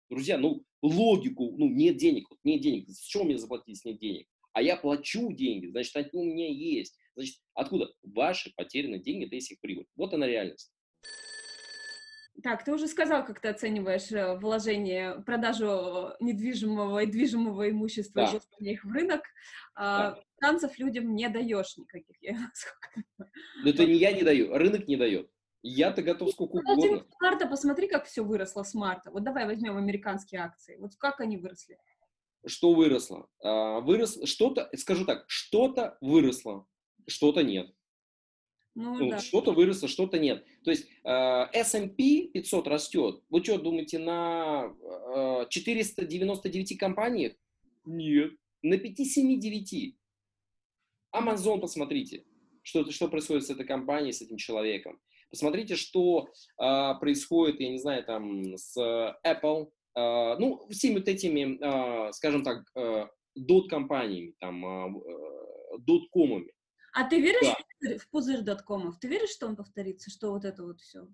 Друзья, 0.10 0.38
ну 0.38 0.66
логику, 0.82 1.56
ну 1.58 1.70
нет 1.70 1.96
денег, 1.96 2.30
вот 2.30 2.40
нет 2.44 2.60
денег, 2.60 2.90
с 2.90 3.06
чего 3.06 3.24
мне 3.24 3.38
заплатить, 3.38 3.70
если 3.70 3.92
нет 3.92 4.02
денег? 4.02 4.28
А 4.52 4.62
я 4.62 4.76
плачу 4.76 5.32
деньги, 5.32 5.68
значит, 5.68 5.96
они 5.96 6.10
у 6.12 6.26
меня 6.26 6.50
есть. 6.50 6.98
Значит, 7.18 7.38
откуда? 7.56 7.92
Ваши 8.04 8.54
потерянные 8.56 9.02
деньги, 9.02 9.26
это 9.26 9.36
есть 9.36 9.52
их 9.52 9.60
прибыль. 9.60 9.88
Вот 9.96 10.14
она 10.14 10.28
реальность. 10.28 10.72
Так, 12.44 12.64
ты 12.64 12.72
уже 12.72 12.88
сказал, 12.88 13.26
как 13.26 13.42
ты 13.42 13.48
оцениваешь 13.48 14.12
э, 14.12 14.38
вложение, 14.38 15.24
продажу 15.26 16.14
недвижимого 16.20 17.00
и 17.00 17.08
движимого 17.08 17.72
имущества 17.72 18.22
да. 18.22 18.28
и 18.28 18.30
вложение 18.30 18.74
их 18.74 18.86
в 18.86 18.92
рынок. 18.92 19.22
А, 19.74 20.12
да. 20.12 20.24
Танцев 20.40 20.78
людям 20.78 21.16
не 21.16 21.28
даешь 21.30 21.76
никаких. 21.78 22.16
Я, 22.22 22.38
Но 23.64 23.70
это 23.72 23.84
не 23.84 23.96
я 23.96 24.12
не 24.12 24.22
даю, 24.22 24.56
рынок 24.56 24.88
не 24.88 24.96
дает. 24.96 25.32
Я-то 25.64 26.04
готов 26.04 26.30
сколько 26.30 26.62
ну, 26.62 26.74
угодно. 26.74 27.00
С 27.00 27.20
марта 27.20 27.48
посмотри, 27.48 27.88
как 27.88 28.06
все 28.06 28.24
выросло 28.24 28.62
с 28.62 28.76
марта. 28.76 29.10
Вот 29.10 29.24
давай 29.24 29.48
возьмем 29.48 29.76
американские 29.76 30.42
акции. 30.42 30.78
Вот 30.78 30.96
как 30.98 31.20
они 31.20 31.38
выросли? 31.38 31.80
Что 32.46 32.76
выросло? 32.76 33.28
А, 33.44 33.80
выросло 33.80 34.28
что-то, 34.28 34.70
скажу 34.78 35.06
так, 35.06 35.26
что-то 35.28 35.98
выросло 36.02 36.68
что-то 37.08 37.44
нет. 37.44 37.72
Ну, 38.76 38.96
ну, 38.96 39.10
да. 39.10 39.20
Что-то 39.20 39.54
выросло, 39.54 39.88
что-то 39.88 40.20
нет. 40.20 40.46
То 40.64 40.70
есть 40.70 40.88
э, 41.04 41.46
S&P 41.52 42.28
500 42.32 42.68
растет. 42.68 43.24
Вы 43.30 43.44
что, 43.44 43.58
думаете, 43.58 43.98
на 43.98 44.72
э, 45.16 45.48
499 45.50 46.78
компаниях? 46.78 47.34
Нет. 47.86 48.34
На 48.62 48.76
5-7-9. 48.76 49.96
Amazon, 51.16 51.60
посмотрите, 51.60 52.26
что, 52.62 52.90
что 52.92 53.08
происходит 53.08 53.46
с 53.46 53.50
этой 53.50 53.66
компанией, 53.66 54.12
с 54.12 54.22
этим 54.22 54.38
человеком. 54.38 55.00
Посмотрите, 55.32 55.76
что 55.76 56.30
э, 56.62 56.94
происходит, 57.00 57.60
я 57.60 57.70
не 57.70 57.80
знаю, 57.80 58.04
там, 58.04 58.56
с 58.56 58.78
Apple, 59.26 59.72
э, 59.96 60.38
ну, 60.38 60.68
всеми 60.70 61.00
вот 61.00 61.08
этими, 61.08 61.58
э, 61.60 62.12
скажем 62.14 62.44
так, 62.44 62.64
э, 62.76 63.08
дот-компаниями, 63.34 64.36
там, 64.40 64.98
э, 65.00 65.02
дот-комами. 65.80 66.52
А 66.98 67.04
ты 67.04 67.22
веришь 67.22 67.54
да. 67.82 67.98
в 68.00 68.08
пузырь 68.10 68.42
доткомов? 68.42 68.98
Ты 69.00 69.08
веришь, 69.08 69.30
что 69.30 69.46
он 69.46 69.56
повторится, 69.56 70.10
что 70.10 70.32
вот 70.32 70.46
это 70.46 70.64
вот 70.64 70.82
все? 70.82 71.08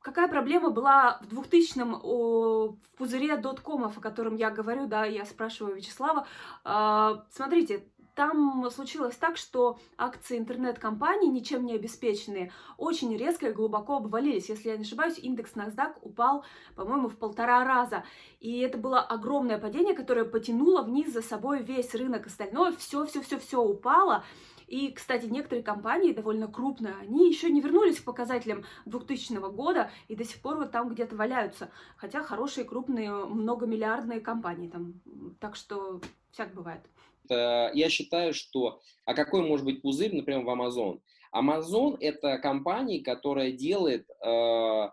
Какая 0.00 0.26
проблема 0.26 0.70
была 0.70 1.20
в 1.22 1.38
2000-м 1.38 2.00
в 2.00 2.96
пузыре 2.96 3.36
доткомов, 3.36 3.98
о 3.98 4.00
котором 4.00 4.36
я 4.36 4.50
говорю, 4.50 4.86
да, 4.86 5.04
я 5.04 5.26
спрашиваю 5.26 5.76
Вячеслава. 5.76 6.26
А, 6.64 7.26
смотрите, 7.30 7.84
там 8.14 8.68
случилось 8.70 9.16
так, 9.16 9.36
что 9.36 9.78
акции 9.96 10.38
интернет-компаний, 10.38 11.28
ничем 11.28 11.64
не 11.64 11.74
обеспеченные, 11.74 12.52
очень 12.76 13.16
резко 13.16 13.48
и 13.48 13.52
глубоко 13.52 13.96
обвалились. 13.96 14.48
Если 14.48 14.70
я 14.70 14.76
не 14.76 14.82
ошибаюсь, 14.82 15.18
индекс 15.18 15.52
NASDAQ 15.52 15.94
упал, 16.02 16.44
по-моему, 16.74 17.08
в 17.08 17.16
полтора 17.16 17.64
раза. 17.64 18.04
И 18.40 18.60
это 18.60 18.78
было 18.78 19.00
огромное 19.00 19.58
падение, 19.58 19.94
которое 19.94 20.24
потянуло 20.24 20.82
вниз 20.82 21.12
за 21.12 21.22
собой 21.22 21.62
весь 21.62 21.94
рынок. 21.94 22.26
Остальное 22.26 22.72
все-все-все-все 22.72 23.62
упало. 23.62 24.24
И, 24.72 24.90
кстати, 24.90 25.26
некоторые 25.26 25.62
компании, 25.62 26.14
довольно 26.14 26.48
крупные, 26.48 26.94
они 26.94 27.28
еще 27.28 27.50
не 27.50 27.60
вернулись 27.60 28.00
к 28.00 28.04
показателям 28.04 28.64
2000 28.86 29.34
года 29.52 29.90
и 30.08 30.16
до 30.16 30.24
сих 30.24 30.40
пор 30.40 30.56
вот 30.56 30.70
там 30.70 30.88
где-то 30.88 31.14
валяются. 31.14 31.70
Хотя 31.98 32.22
хорошие, 32.22 32.64
крупные, 32.64 33.12
многомиллиардные 33.12 34.20
компании 34.20 34.70
там. 34.70 34.94
Так 35.40 35.56
что 35.56 36.00
всяк 36.30 36.54
бывает. 36.54 36.80
Я 37.28 37.88
считаю, 37.90 38.32
что... 38.32 38.80
А 39.04 39.12
какой 39.12 39.46
может 39.46 39.66
быть 39.66 39.82
пузырь, 39.82 40.16
например, 40.16 40.42
в 40.42 40.48
Amazon? 40.48 41.02
Amazon— 41.34 41.98
это 42.00 42.38
компания, 42.38 43.02
которая 43.02 43.52
делает 43.52 44.08
э, 44.24 44.90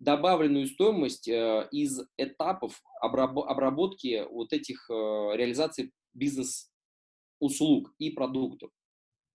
добавленную 0.00 0.66
стоимость 0.66 1.28
э, 1.28 1.68
из 1.70 2.00
этапов 2.16 2.82
обраб- 3.00 3.46
обработки 3.46 4.26
вот 4.28 4.52
этих 4.52 4.90
э, 4.90 4.92
реализаций 5.36 5.92
бизнес-услуг 6.14 7.94
и 7.98 8.10
продуктов 8.10 8.72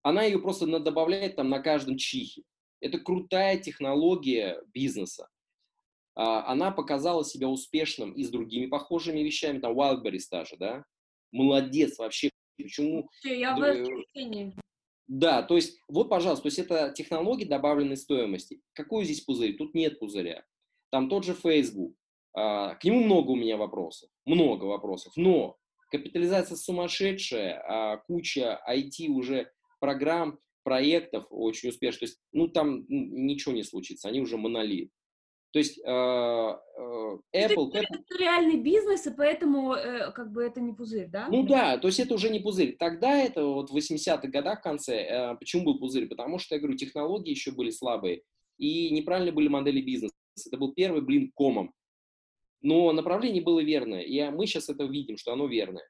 она 0.03 0.23
ее 0.23 0.39
просто 0.39 0.65
добавляет 0.79 1.35
там 1.35 1.49
на 1.49 1.59
каждом 1.59 1.97
чихе. 1.97 2.43
Это 2.81 2.99
крутая 2.99 3.57
технология 3.57 4.61
бизнеса. 4.73 5.27
А, 6.15 6.45
она 6.51 6.71
показала 6.71 7.25
себя 7.25 7.49
успешным 7.49 8.13
и 8.13 8.23
с 8.23 8.29
другими 8.29 8.67
похожими 8.67 9.19
вещами, 9.19 9.59
там 9.59 9.77
Wildberries 9.77 10.27
даже, 10.31 10.55
да? 10.57 10.85
Молодец 11.31 11.97
вообще. 11.97 12.29
Почему? 12.57 13.09
Я 13.23 13.55
в 13.55 13.59
восхищении. 13.59 14.53
Да, 15.07 15.43
то 15.43 15.55
есть, 15.55 15.79
вот, 15.87 16.09
пожалуйста, 16.09 16.43
то 16.43 16.47
есть 16.47 16.59
это 16.59 16.93
технологии 16.95 17.45
добавленной 17.45 17.97
стоимости. 17.97 18.61
Какой 18.73 19.05
здесь 19.05 19.21
пузырь? 19.21 19.57
Тут 19.57 19.73
нет 19.73 19.99
пузыря. 19.99 20.45
Там 20.91 21.09
тот 21.09 21.25
же 21.25 21.33
Facebook. 21.33 21.95
А, 22.33 22.75
к 22.75 22.83
нему 22.83 23.03
много 23.03 23.31
у 23.31 23.35
меня 23.35 23.57
вопросов. 23.57 24.09
Много 24.25 24.65
вопросов. 24.65 25.13
Но 25.15 25.59
Капитализация 25.89 26.55
сумасшедшая, 26.55 27.63
а 27.67 27.97
куча 27.97 28.61
IT 28.69 29.07
уже 29.07 29.51
программ, 29.79 30.39
проектов 30.63 31.25
очень 31.29 31.69
успешных. 31.69 31.99
То 31.99 32.05
есть, 32.05 32.19
ну, 32.31 32.47
там 32.47 32.85
ничего 32.87 33.53
не 33.53 33.63
случится, 33.63 34.07
они 34.07 34.21
уже 34.21 34.37
монолит. 34.37 34.91
То 35.51 35.57
есть 35.57 35.79
э, 35.79 35.89
э, 35.89 37.17
Apple... 37.35 37.69
Это, 37.73 37.79
это 37.79 38.17
реальный 38.19 38.57
бизнес, 38.57 39.07
и 39.07 39.11
поэтому 39.11 39.73
э, 39.73 40.11
как 40.11 40.31
бы 40.31 40.43
это 40.43 40.61
не 40.61 40.73
пузырь, 40.73 41.07
да? 41.07 41.27
Ну 41.27 41.41
да, 41.43 41.79
то 41.79 41.87
есть 41.87 41.99
это 41.99 42.13
уже 42.13 42.29
не 42.29 42.39
пузырь. 42.39 42.75
Тогда 42.77 43.17
это 43.17 43.43
вот 43.43 43.71
в 43.71 43.75
80-х 43.75 44.27
годах 44.27 44.59
в 44.59 44.63
конце, 44.63 44.97
э, 44.97 45.35
почему 45.39 45.63
был 45.63 45.79
пузырь? 45.79 46.07
Потому 46.07 46.37
что, 46.37 46.53
я 46.53 46.61
говорю, 46.61 46.77
технологии 46.77 47.31
еще 47.31 47.51
были 47.51 47.71
слабые, 47.71 48.21
и 48.59 48.91
неправильно 48.91 49.31
были 49.31 49.47
модели 49.47 49.81
бизнеса. 49.81 50.13
Это 50.45 50.57
был 50.57 50.73
первый 50.73 51.01
блин 51.01 51.31
комом. 51.33 51.73
Но 52.61 52.91
направление 52.91 53.41
было 53.41 53.61
верное, 53.61 54.01
и 54.01 54.29
мы 54.29 54.45
сейчас 54.45 54.69
это 54.69 54.83
видим, 54.83 55.17
что 55.17 55.33
оно 55.33 55.47
верное. 55.47 55.87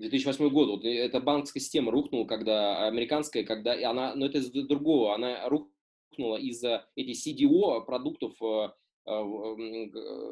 2008 0.00 0.48
год, 0.48 0.68
вот 0.68 0.84
эта 0.84 1.20
банковская 1.20 1.60
система 1.60 1.92
рухнула, 1.92 2.24
когда 2.24 2.86
американская, 2.86 3.44
когда 3.44 3.74
и 3.74 3.82
она, 3.82 4.14
но 4.14 4.26
это 4.26 4.38
из 4.38 4.50
другого, 4.50 5.14
она 5.14 5.46
рухнула 5.48 6.36
из-за 6.38 6.88
этих 6.96 7.16
CDO 7.16 7.84
продуктов 7.84 8.32
э, 8.42 8.70
э, 9.06 9.22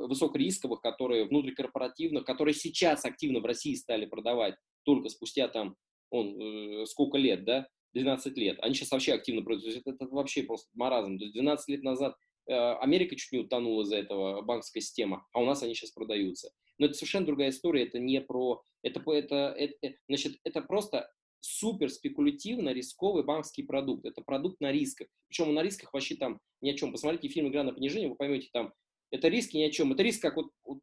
высокорисковых, 0.07 0.81
которые 0.81 1.27
внутрикорпоративных, 1.27 2.25
которые 2.25 2.55
сейчас 2.55 3.05
активно 3.05 3.41
в 3.41 3.45
России 3.45 3.75
стали 3.75 4.07
продавать 4.07 4.55
только 4.85 5.11
спустя 5.11 5.49
там, 5.49 5.77
он, 6.11 6.41
э, 6.41 6.87
сколько 6.87 7.19
лет, 7.19 7.45
да, 7.45 7.69
12 7.93 8.39
лет. 8.39 8.59
Они 8.63 8.75
сейчас 8.75 8.91
вообще 8.91 9.13
активно 9.13 9.43
продают. 9.43 9.77
Это, 9.77 9.91
это 9.91 10.07
вообще 10.07 10.45
просто 10.45 10.69
маразм. 10.75 11.19
То 11.19 11.25
есть 11.25 11.35
12 11.35 11.69
лет 11.69 11.83
назад 11.83 12.17
Америка 12.47 13.15
чуть 13.15 13.33
не 13.33 13.41
утонула 13.41 13.83
из-за 13.83 13.97
этого, 13.97 14.41
банковская 14.41 14.81
система, 14.81 15.27
а 15.35 15.41
у 15.41 15.45
нас 15.45 15.63
они 15.63 15.75
сейчас 15.75 15.91
продаются. 15.91 16.51
Но 16.79 16.87
это 16.87 16.95
совершенно 16.95 17.27
другая 17.27 17.51
история, 17.51 17.85
это 17.85 17.99
не 17.99 18.21
про... 18.21 18.63
Это, 18.83 19.01
это, 19.11 19.55
это, 19.57 19.75
э, 19.83 19.95
значит, 20.09 20.39
это 20.45 20.63
просто 20.63 21.11
супер 21.41 21.91
спекулятивно 21.91 22.71
рисковый 22.71 23.25
банковский 23.25 23.63
продукт. 23.63 24.05
Это 24.05 24.23
продукт 24.23 24.61
на 24.61 24.73
рисках. 24.73 25.09
Причем 25.29 25.55
на 25.55 25.63
рисках 25.63 25.93
вообще 25.93 26.17
там 26.17 26.41
ни 26.61 26.71
о 26.71 26.75
чем. 26.75 26.93
Посмотрите 26.93 27.29
фильм 27.29 27.49
«Игра 27.49 27.63
на 27.63 27.73
понижение», 27.73 28.09
вы 28.09 28.17
поймете 28.17 28.49
там, 28.53 28.73
это 29.11 29.29
риски 29.29 29.57
ни 29.57 29.63
о 29.63 29.71
чем. 29.71 29.93
Это 29.93 30.03
риск, 30.03 30.23
как 30.23 30.37
вот, 30.37 30.51
вот 30.65 30.81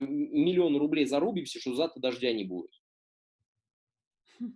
миллион 0.00 0.76
рублей 0.76 1.06
зарубимся, 1.06 1.60
что 1.60 1.74
завтра 1.74 2.00
дождя 2.00 2.32
не 2.32 2.44
будет. 2.44 2.72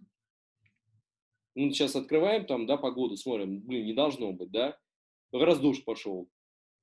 Ну, 1.59 1.71
сейчас 1.71 1.97
открываем 1.97 2.45
там, 2.45 2.67
да, 2.67 2.77
погоду, 2.77 3.17
смотрим, 3.17 3.63
блин, 3.63 3.87
не 3.87 3.95
должно 3.95 4.31
быть, 4.35 4.51
да, 4.51 4.79
раз 5.33 5.59
дождь 5.59 5.87
пошел. 5.87 6.29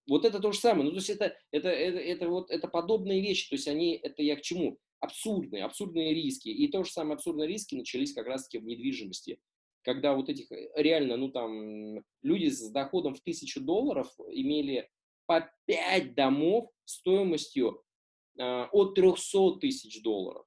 Вот 0.08 0.26
это 0.26 0.40
то 0.40 0.52
же 0.52 0.60
самое. 0.60 0.86
Ну, 0.86 0.92
то 0.92 0.98
есть 0.98 1.10
это, 1.10 1.36
это, 1.52 1.70
это, 1.70 1.98
это, 1.98 2.30
вот, 2.30 2.52
это 2.52 2.68
подобные 2.68 3.22
вещи. 3.22 3.50
То 3.50 3.56
есть 3.56 3.68
они, 3.68 3.94
это 3.96 4.22
я 4.22 4.36
к 4.36 4.42
чему? 4.42 4.78
Абсурдные, 5.00 5.64
абсурдные 5.64 6.14
риски. 6.14 6.50
И 6.50 6.68
то 6.68 6.84
же 6.84 6.92
самое 6.92 7.16
абсурдные 7.16 7.48
риски 7.48 7.76
начались 7.76 8.14
как 8.14 8.28
раз-таки 8.28 8.58
в 8.58 8.66
недвижимости. 8.66 9.40
Когда 9.84 10.14
вот 10.14 10.30
этих 10.30 10.52
э, 10.52 10.70
реально, 10.76 11.18
ну 11.18 11.30
там, 11.30 12.04
люди 12.22 12.48
с 12.50 12.70
доходом 12.72 13.16
в 13.16 13.22
тысячу 13.22 13.62
долларов 13.62 14.08
имели 14.28 14.90
по 15.26 15.50
5 15.66 16.16
домов 16.16 16.70
стоимостью 16.86 17.84
э, 18.38 18.64
от 18.72 18.96
300 18.96 19.60
тысяч 19.62 20.02
долларов. 20.02 20.46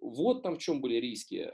Вот 0.00 0.42
там 0.42 0.56
в 0.56 0.58
чем 0.58 0.80
были 0.80 0.96
риски. 0.96 1.50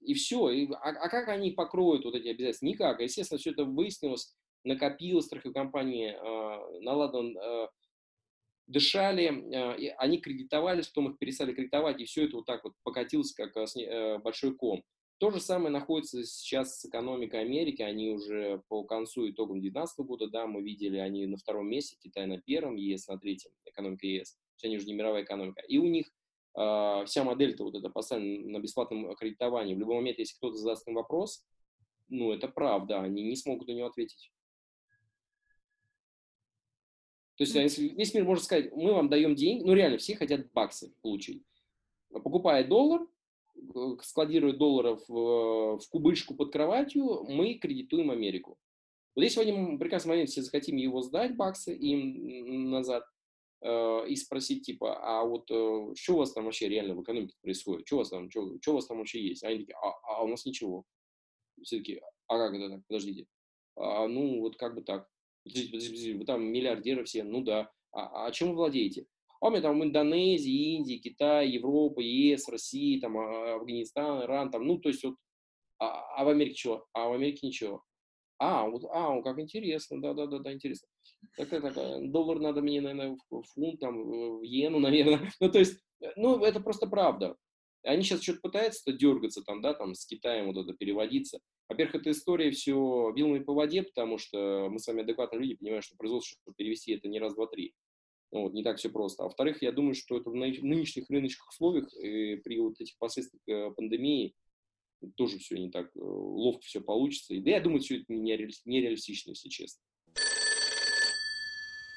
И 0.00 0.14
все. 0.14 0.50
И, 0.50 0.70
а, 0.72 0.90
а 0.90 1.08
как 1.08 1.28
они 1.28 1.52
покроют 1.52 2.04
вот 2.04 2.14
эти 2.14 2.28
обязательства? 2.28 2.66
Никак. 2.66 3.00
Естественно, 3.00 3.38
все 3.38 3.50
это 3.50 3.64
выяснилось 3.64 4.34
накопилось, 4.64 5.26
страховые 5.26 5.54
компании 5.54 6.10
э, 6.10 7.68
дышали, 8.66 9.26
э, 9.52 9.94
они 9.98 10.18
кредитовались, 10.18 10.88
потом 10.88 11.10
их 11.10 11.18
перестали 11.18 11.52
кредитовать, 11.52 12.00
и 12.00 12.04
все 12.04 12.24
это 12.26 12.36
вот 12.36 12.46
так 12.46 12.64
вот 12.64 12.74
покатилось, 12.82 13.32
как 13.32 13.56
э, 13.56 14.18
большой 14.18 14.54
ком. 14.54 14.82
То 15.18 15.30
же 15.30 15.40
самое 15.40 15.70
находится 15.70 16.24
сейчас 16.24 16.80
с 16.80 16.84
экономикой 16.86 17.40
Америки, 17.42 17.82
они 17.82 18.10
уже 18.10 18.62
по 18.68 18.84
концу 18.84 19.28
итогам 19.28 19.60
2019 19.60 19.98
года, 20.06 20.28
да, 20.28 20.46
мы 20.46 20.62
видели, 20.62 20.96
они 20.96 21.26
на 21.26 21.36
втором 21.36 21.68
месте, 21.68 21.96
Китай 22.00 22.26
на 22.26 22.40
первом, 22.40 22.76
ЕС 22.76 23.06
на 23.08 23.18
третьем, 23.18 23.50
экономика 23.66 24.06
ЕС, 24.06 24.32
то 24.32 24.38
есть 24.54 24.64
они 24.64 24.76
уже 24.76 24.86
не 24.86 24.94
мировая 24.94 25.24
экономика. 25.24 25.60
И 25.62 25.78
у 25.78 25.86
них 25.86 26.06
э, 26.56 27.04
вся 27.06 27.24
модель-то 27.24 27.64
вот 27.64 27.74
это 27.74 27.90
поставлена 27.90 28.58
на 28.58 28.62
бесплатном 28.62 29.14
кредитовании. 29.16 29.74
В 29.74 29.78
любой 29.78 29.96
момент, 29.96 30.18
если 30.18 30.36
кто-то 30.36 30.56
задаст 30.56 30.88
им 30.88 30.94
вопрос, 30.94 31.44
ну, 32.08 32.32
это 32.32 32.48
правда, 32.48 33.00
они 33.00 33.22
не 33.22 33.36
смогут 33.36 33.68
на 33.68 33.72
него 33.72 33.88
ответить. 33.88 34.32
То 37.40 37.44
есть, 37.44 37.54
если 37.54 37.88
весь 37.88 38.12
мир 38.12 38.24
может 38.24 38.44
сказать, 38.44 38.70
мы 38.76 38.92
вам 38.92 39.08
даем 39.08 39.34
деньги, 39.34 39.64
ну 39.64 39.72
реально 39.72 39.96
все 39.96 40.14
хотят 40.14 40.52
баксы 40.52 40.92
получить. 41.00 41.42
Покупая 42.10 42.68
доллар, 42.68 43.06
э, 43.56 43.96
складируя 44.02 44.52
долларов 44.52 45.02
в 45.08 45.80
кубышку 45.90 46.34
под 46.34 46.52
кроватью, 46.52 47.24
мы 47.30 47.54
кредитуем 47.54 48.10
Америку. 48.10 48.58
Вот 49.16 49.22
если 49.22 49.38
в 49.38 49.42
один 49.42 49.78
прекрасный 49.78 50.10
момент 50.10 50.28
все 50.28 50.42
захотим 50.42 50.76
его 50.76 51.00
сдать, 51.00 51.34
баксы, 51.34 51.74
им 51.74 52.72
назад, 52.72 53.04
э, 53.62 54.06
и 54.06 54.16
спросить, 54.16 54.66
типа, 54.66 54.98
а 55.00 55.24
вот 55.24 55.50
э, 55.50 55.94
что 55.96 56.16
у 56.16 56.18
вас 56.18 56.34
там 56.34 56.44
вообще 56.44 56.68
реально 56.68 56.94
в 56.94 57.02
экономике 57.02 57.36
происходит? 57.40 57.86
Что 57.86 57.96
у 57.96 57.98
вас 58.00 58.10
там, 58.10 58.30
что, 58.30 58.58
что 58.60 58.72
у 58.72 58.74
вас 58.74 58.86
там 58.86 58.98
вообще 58.98 59.18
есть? 59.26 59.42
А 59.44 59.48
они 59.48 59.60
такие, 59.60 59.76
а, 59.76 59.92
а 60.02 60.22
у 60.24 60.28
нас 60.28 60.44
ничего. 60.44 60.84
Все 61.62 61.78
таки 61.78 62.02
а 62.26 62.36
как 62.36 62.52
это 62.54 62.68
так? 62.68 62.86
Подождите. 62.86 63.26
А, 63.76 64.06
ну, 64.08 64.40
вот 64.40 64.58
как 64.58 64.74
бы 64.74 64.82
так 64.82 65.08
вы 65.44 66.24
там 66.24 66.44
миллиардеры 66.44 67.04
все, 67.04 67.24
ну 67.24 67.42
да. 67.42 67.70
А, 67.92 68.26
а 68.26 68.32
чем 68.32 68.50
вы 68.50 68.56
владеете? 68.56 69.06
А 69.40 69.48
у 69.48 69.50
меня 69.50 69.62
там 69.62 69.82
Индонезия, 69.82 70.76
Индия, 70.76 70.98
Китай, 70.98 71.48
Европа, 71.48 72.00
ЕС, 72.00 72.48
Россия, 72.48 73.00
там, 73.00 73.16
а, 73.18 73.54
Афганистан, 73.54 74.24
Иран, 74.24 74.50
там, 74.50 74.66
ну, 74.66 74.78
то 74.78 74.90
есть 74.90 75.02
вот, 75.02 75.16
а, 75.78 76.20
а 76.20 76.24
в 76.24 76.28
Америке 76.28 76.54
чего? 76.56 76.86
А 76.92 77.08
в 77.08 77.14
Америке 77.14 77.46
ничего. 77.46 77.82
А, 78.38 78.68
вот, 78.68 78.84
а, 78.90 79.20
как 79.22 79.38
интересно, 79.38 80.00
да-да-да, 80.00 80.38
да, 80.38 80.52
интересно. 80.52 80.88
Такая, 81.36 81.60
такая, 81.60 82.06
доллар 82.06 82.38
надо 82.38 82.60
мне, 82.60 82.80
наверное, 82.80 83.16
в 83.30 83.42
фунт, 83.42 83.80
там, 83.80 84.02
в 84.02 84.44
иену, 84.44 84.78
наверное. 84.80 85.30
Ну, 85.40 85.50
то 85.50 85.58
есть, 85.58 85.78
ну, 86.16 86.42
это 86.44 86.60
просто 86.60 86.86
правда. 86.86 87.36
Они 87.82 88.02
сейчас 88.02 88.22
что-то 88.22 88.40
пытаются 88.42 88.92
дергаться 88.92 89.42
там, 89.42 89.62
да, 89.62 89.72
там 89.74 89.94
с 89.94 90.06
Китаем 90.06 90.52
вот 90.52 90.58
это 90.58 90.74
переводиться. 90.74 91.40
Во-первых, 91.70 91.94
эта 91.94 92.10
история 92.10 92.50
все 92.50 93.12
вилами 93.14 93.44
по 93.44 93.54
воде, 93.54 93.84
потому 93.84 94.18
что 94.18 94.68
мы 94.68 94.80
с 94.80 94.88
вами 94.88 95.02
адекватные 95.02 95.40
люди 95.40 95.54
понимаем, 95.54 95.82
что 95.82 95.96
производство 95.96 96.36
чтобы 96.42 96.56
перевести 96.56 96.92
это 96.92 97.06
не 97.06 97.20
раз, 97.20 97.36
два, 97.36 97.46
три. 97.46 97.76
Ну, 98.32 98.42
вот, 98.42 98.54
не 98.54 98.64
так 98.64 98.78
все 98.78 98.90
просто. 98.90 99.22
А 99.22 99.26
во-вторых, 99.26 99.62
я 99.62 99.70
думаю, 99.70 99.94
что 99.94 100.16
это 100.16 100.30
в 100.30 100.34
нынешних 100.34 101.08
рыночных 101.08 101.48
условиях 101.48 101.94
и 101.94 102.36
при 102.36 102.58
вот 102.58 102.80
этих 102.80 102.98
последствиях 102.98 103.42
э, 103.46 103.70
пандемии 103.70 104.34
тоже 105.14 105.38
все 105.38 105.58
не 105.58 105.70
так 105.70 105.94
э, 105.94 106.00
ловко 106.00 106.62
все 106.62 106.80
получится. 106.80 107.34
И, 107.34 107.40
да, 107.40 107.52
я 107.52 107.60
думаю, 107.60 107.80
все 107.80 107.98
это 107.98 108.12
нереалистично, 108.12 109.30
если 109.30 109.48
честно. 109.48 109.80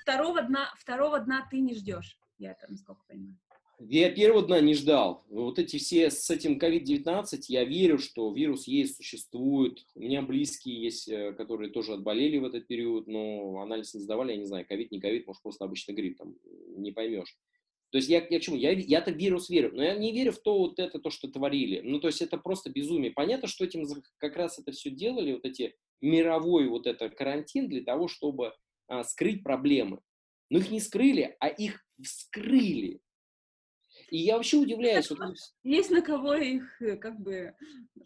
Второго 0.04 0.44
дна, 0.44 0.72
второго 0.78 1.20
дна 1.20 1.48
ты 1.50 1.60
не 1.60 1.74
ждешь, 1.74 2.20
я 2.38 2.52
это 2.52 2.68
насколько 2.70 3.02
понимаю. 3.08 3.40
Я 3.80 4.12
первого 4.12 4.46
дна 4.46 4.62
не 4.62 4.76
ждал. 4.76 5.26
Вот 5.30 5.60
эти 5.60 5.78
все 5.78 6.10
с 6.10 6.30
этим 6.30 6.58
COVID-19, 6.58 7.26
я 7.48 7.64
верю, 7.64 7.98
что 7.98 8.32
вирус 8.32 8.68
есть, 8.68 8.98
существует. 8.98 9.86
У 9.96 10.02
меня 10.02 10.22
близкие 10.22 10.82
есть, 10.82 11.10
э, 11.10 11.34
которые 11.34 11.72
тоже 11.72 11.94
отболели 11.94 12.38
в 12.38 12.46
этот 12.46 12.68
период, 12.68 13.08
но 13.08 13.62
анализ 13.62 13.94
не 13.94 14.02
сдавали, 14.02 14.32
я 14.32 14.38
не 14.38 14.46
знаю, 14.46 14.66
ковид, 14.68 14.92
не 14.92 15.00
ковид, 15.00 15.28
может, 15.28 15.42
просто 15.42 15.66
обычный 15.66 15.96
грипп, 15.96 16.18
там, 16.18 16.36
не 16.78 16.92
поймешь. 16.92 17.36
То 17.94 17.98
есть 17.98 18.10
я, 18.10 18.26
я 18.28 18.40
чему? 18.40 18.56
Я, 18.56 18.72
я-то 18.72 19.12
вирус 19.12 19.50
верю, 19.50 19.72
но 19.74 19.84
я 19.84 19.96
не 19.96 20.12
верю 20.12 20.32
в 20.32 20.40
то 20.40 20.58
вот 20.58 20.80
это, 20.80 20.98
то, 20.98 21.12
что 21.12 21.28
творили. 21.28 21.82
Ну, 21.82 22.00
то 22.00 22.08
есть 22.08 22.24
это 22.24 22.38
просто 22.38 22.72
безумие. 22.72 23.12
Понятно, 23.12 23.48
что 23.48 23.66
этим 23.66 23.86
как 24.18 24.36
раз 24.36 24.58
это 24.58 24.72
все 24.72 24.90
делали, 24.90 25.34
вот 25.34 25.46
эти 25.46 25.76
мировой 26.02 26.68
вот 26.68 26.88
это 26.88 27.10
карантин 27.10 27.70
для 27.70 27.84
того, 27.84 28.08
чтобы 28.08 28.54
а, 28.88 29.04
скрыть 29.04 29.44
проблемы. 29.44 30.00
Но 30.50 30.58
их 30.58 30.72
не 30.72 30.80
скрыли, 30.80 31.36
а 31.40 31.48
их 31.48 31.86
вскрыли. 32.02 33.00
И 34.14 34.20
я 34.20 34.38
вообще 34.38 34.58
удивляюсь. 34.58 35.10
Вот, 35.10 35.36
есть 35.64 35.90
на 35.90 36.04
кого 36.04 36.36
их, 36.36 36.80
э, 36.84 36.98
как 36.98 37.20
бы, 37.20 37.56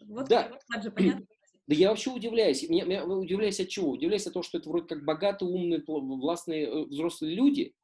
вот, 0.06 0.26
да. 0.26 0.50
вот 0.72 0.82
же 0.82 0.90
понятно. 0.90 1.26
Да 1.66 1.74
я 1.74 1.90
вообще 1.90 2.10
удивляюсь. 2.10 2.66
Меня, 2.66 2.86
меня 2.86 3.04
удивляюсь 3.04 3.60
от 3.60 3.68
чего? 3.68 3.90
Удивляюсь 3.90 4.26
от 4.26 4.32
того, 4.32 4.42
что 4.42 4.56
это 4.56 4.70
вроде 4.70 4.86
как 4.86 5.04
богатые, 5.04 5.50
умные, 5.50 5.84
властные 5.86 6.64
э, 6.64 6.84
взрослые 6.84 7.34
люди, 7.34 7.74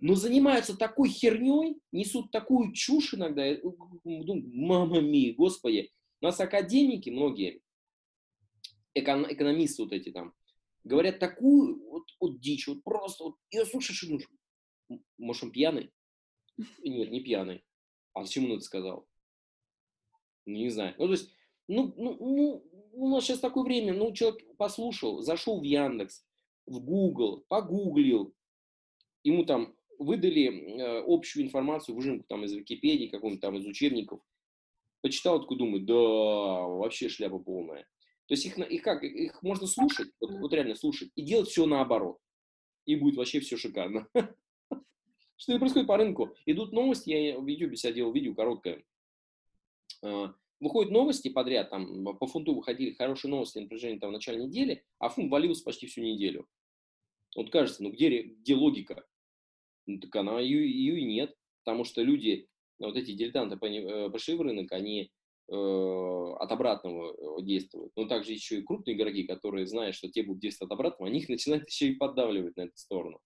но 0.00 0.16
занимаются 0.16 0.76
такой 0.76 1.10
херней, 1.10 1.78
несут 1.92 2.32
такую 2.32 2.72
чушь 2.72 3.14
иногда. 3.14 3.46
Я 3.46 3.60
думаю, 3.62 4.50
мама 4.52 5.00
ми, 5.00 5.30
господи. 5.30 5.92
У 6.20 6.24
нас 6.24 6.40
академики 6.40 7.10
многие, 7.10 7.62
экон, 8.94 9.32
экономисты 9.32 9.84
вот 9.84 9.92
эти 9.92 10.10
там, 10.10 10.34
говорят 10.82 11.20
такую 11.20 11.88
вот, 11.88 12.02
вот 12.18 12.40
дичь, 12.40 12.66
вот 12.66 12.82
просто, 12.82 13.22
вот, 13.22 13.36
ее 13.52 13.64
слушаешь 13.64 14.02
и 14.02 14.08
думаешь, 14.08 14.28
может, 15.18 15.44
он 15.44 15.52
пьяный? 15.52 15.92
Нет, 16.82 17.10
не 17.10 17.20
пьяный. 17.20 17.64
А 18.14 18.24
зачем 18.24 18.46
он 18.46 18.52
это 18.52 18.62
сказал? 18.62 19.06
Не 20.46 20.68
знаю. 20.70 20.94
Ну, 20.98 21.06
то 21.06 21.12
есть, 21.12 21.30
ну, 21.68 21.94
ну, 21.96 22.16
ну, 22.18 22.64
у 22.92 23.08
нас 23.08 23.24
сейчас 23.24 23.38
такое 23.38 23.64
время, 23.64 23.94
ну, 23.94 24.12
человек 24.12 24.44
послушал, 24.56 25.22
зашел 25.22 25.60
в 25.60 25.64
Яндекс, 25.64 26.24
в 26.66 26.80
Google, 26.80 27.44
погуглил, 27.48 28.34
ему 29.22 29.44
там 29.44 29.74
выдали 29.98 30.46
э, 30.46 31.04
общую 31.06 31.44
информацию, 31.44 31.94
выжимку 31.94 32.24
там 32.28 32.44
из 32.44 32.52
Википедии, 32.52 33.08
какого-нибудь 33.08 33.42
там 33.42 33.56
из 33.56 33.66
учебников. 33.66 34.20
Почитал, 35.02 35.40
такой 35.40 35.58
думаю, 35.58 35.84
да, 35.84 35.94
вообще 35.94 37.08
шляпа 37.08 37.38
полная. 37.38 37.82
То 38.26 38.34
есть 38.34 38.46
их, 38.46 38.58
их 38.58 38.82
как, 38.82 39.02
их 39.02 39.42
можно 39.42 39.66
слушать, 39.66 40.10
вот, 40.20 40.30
вот 40.30 40.52
реально 40.52 40.74
слушать, 40.74 41.10
и 41.16 41.22
делать 41.22 41.48
все 41.48 41.66
наоборот. 41.66 42.18
И 42.86 42.96
будет 42.96 43.16
вообще 43.16 43.40
все 43.40 43.56
шикарно. 43.56 44.08
Что 45.40 45.58
происходит 45.58 45.88
по 45.88 45.96
рынку? 45.96 46.36
Идут 46.44 46.72
новости, 46.72 47.08
я 47.08 47.38
в 47.38 47.46
YouTube 47.46 47.74
себя 47.74 47.94
делал 47.94 48.12
видео 48.12 48.34
короткое. 48.34 48.84
А, 50.02 50.34
выходят 50.60 50.92
новости 50.92 51.30
подряд, 51.30 51.70
там 51.70 52.04
по 52.18 52.26
фунту 52.26 52.54
выходили 52.54 52.92
хорошие 52.92 53.30
новости 53.30 53.58
на 53.58 53.66
протяжении 53.66 53.98
там, 53.98 54.12
начале 54.12 54.44
недели, 54.44 54.84
а 54.98 55.08
фунт 55.08 55.30
валился 55.30 55.64
почти 55.64 55.86
всю 55.86 56.02
неделю. 56.02 56.46
Вот 57.34 57.50
кажется, 57.50 57.82
ну 57.82 57.90
где, 57.90 58.20
где 58.20 58.54
логика? 58.54 59.06
Ну, 59.86 59.98
так 59.98 60.14
она 60.14 60.38
ее, 60.40 60.70
ее 60.70 61.00
и 61.00 61.04
нет, 61.04 61.34
потому 61.64 61.84
что 61.84 62.02
люди, 62.02 62.46
вот 62.78 62.96
эти 62.96 63.12
дилетанты 63.12 63.56
э, 63.66 64.10
пошли 64.10 64.34
в 64.34 64.42
рынок, 64.42 64.70
они 64.72 65.10
э, 65.48 65.54
от 65.54 66.52
обратного 66.52 67.14
э, 67.14 67.42
действуют. 67.44 67.92
Но 67.96 68.04
также 68.04 68.32
еще 68.32 68.58
и 68.58 68.62
крупные 68.62 68.94
игроки, 68.94 69.22
которые 69.22 69.66
знают, 69.66 69.96
что 69.96 70.10
те 70.10 70.22
будут 70.22 70.42
действовать 70.42 70.70
от 70.70 70.78
обратного, 70.78 71.08
они 71.08 71.20
их 71.20 71.30
начинают 71.30 71.66
еще 71.70 71.88
и 71.88 71.96
поддавливать 71.96 72.58
на 72.58 72.62
эту 72.62 72.76
сторону. 72.76 73.20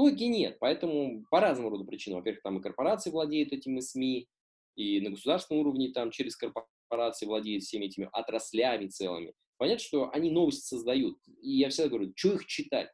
Логики 0.00 0.24
нет, 0.24 0.56
поэтому 0.60 1.26
по 1.30 1.40
разному 1.40 1.68
роду 1.68 1.84
причинам. 1.84 2.20
Во-первых, 2.20 2.42
там 2.42 2.58
и 2.58 2.62
корпорации 2.62 3.10
владеют 3.10 3.52
этими 3.52 3.80
СМИ, 3.80 4.28
и 4.74 5.00
на 5.02 5.10
государственном 5.10 5.60
уровне 5.60 5.92
там 5.92 6.10
через 6.10 6.36
корпорации 6.36 7.26
владеют 7.26 7.64
всеми 7.64 7.84
этими 7.84 8.08
отраслями 8.10 8.86
целыми. 8.86 9.34
Понятно, 9.58 9.84
что 9.84 10.10
они 10.10 10.30
новости 10.30 10.64
создают. 10.64 11.18
И 11.42 11.50
я 11.58 11.68
всегда 11.68 11.90
говорю, 11.90 12.14
что 12.16 12.32
их 12.32 12.46
читать? 12.46 12.90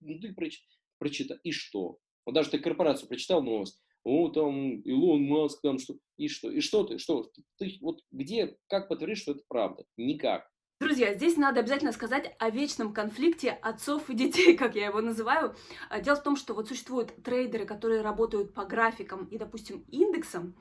Ну, 0.00 0.20
ты 0.20 0.32
проч... 0.32 0.60
прочитай. 0.98 1.38
И 1.42 1.50
что? 1.50 1.98
Вот 2.24 2.36
даже 2.36 2.50
ты 2.50 2.60
корпорацию 2.60 3.08
прочитал 3.08 3.42
новость, 3.42 3.82
о, 4.04 4.28
там, 4.28 4.80
Илон 4.82 5.24
Маск, 5.24 5.60
там, 5.60 5.80
что, 5.80 5.98
и 6.16 6.28
что, 6.28 6.52
и 6.52 6.60
что 6.60 6.84
ты, 6.84 6.98
что, 6.98 7.32
ты, 7.58 7.78
вот 7.80 8.00
где, 8.12 8.56
как 8.68 8.88
подтвердишь, 8.88 9.22
что 9.22 9.32
это 9.32 9.42
правда? 9.48 9.84
Никак. 9.96 10.48
Друзья, 10.80 11.14
здесь 11.14 11.36
надо 11.36 11.60
обязательно 11.60 11.92
сказать 11.92 12.34
о 12.40 12.50
вечном 12.50 12.92
конфликте 12.92 13.50
отцов 13.50 14.10
и 14.10 14.14
детей, 14.14 14.56
как 14.58 14.74
я 14.74 14.86
его 14.86 15.00
называю. 15.00 15.54
А, 15.88 16.00
дело 16.00 16.16
в 16.16 16.22
том, 16.24 16.36
что 16.36 16.52
вот 16.52 16.66
существуют 16.66 17.14
трейдеры, 17.22 17.64
которые 17.64 18.02
работают 18.02 18.52
по 18.52 18.64
графикам 18.64 19.24
и, 19.26 19.38
допустим, 19.38 19.84
индексам, 19.88 20.54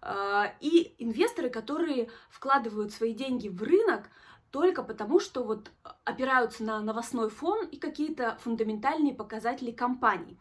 а, 0.00 0.54
и 0.60 0.94
инвесторы, 0.98 1.50
которые 1.50 2.08
вкладывают 2.30 2.92
свои 2.92 3.12
деньги 3.12 3.48
в 3.48 3.60
рынок 3.64 4.08
только 4.52 4.84
потому, 4.84 5.18
что 5.18 5.42
вот 5.42 5.72
опираются 6.04 6.62
на 6.62 6.80
новостной 6.80 7.28
фон 7.28 7.66
и 7.66 7.78
какие-то 7.78 8.38
фундаментальные 8.42 9.12
показатели 9.12 9.72
компаний. 9.72 10.38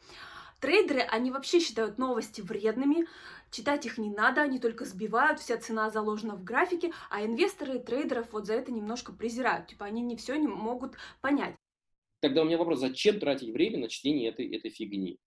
Трейдеры, 0.60 1.01
они 1.01 1.32
вообще 1.32 1.60
считают 1.60 1.97
новости 1.97 2.41
вредными, 2.41 3.08
читать 3.51 3.86
их 3.86 3.97
не 3.97 4.10
надо, 4.10 4.41
они 4.41 4.60
только 4.60 4.86
сбивают, 4.86 5.39
вся 5.39 5.57
цена 5.57 5.89
заложена 5.89 6.36
в 6.36 6.43
графике, 6.43 6.91
а 7.10 7.23
инвесторы 7.23 7.79
трейдеров 7.79 8.31
вот 8.31 8.45
за 8.45 8.53
это 8.53 8.71
немножко 8.71 9.13
презирают, 9.13 9.67
типа 9.67 9.86
они 9.86 10.01
не 10.01 10.15
все 10.15 10.36
не 10.36 10.47
могут 10.47 10.95
понять. 11.21 11.55
Тогда 12.19 12.41
у 12.41 12.45
меня 12.45 12.57
вопрос, 12.57 12.79
зачем 12.79 13.19
тратить 13.19 13.49
время 13.49 13.77
на 13.79 13.89
чтение 13.89 14.29
этой, 14.29 14.53
этой 14.55 14.71
фигни? 14.71 15.19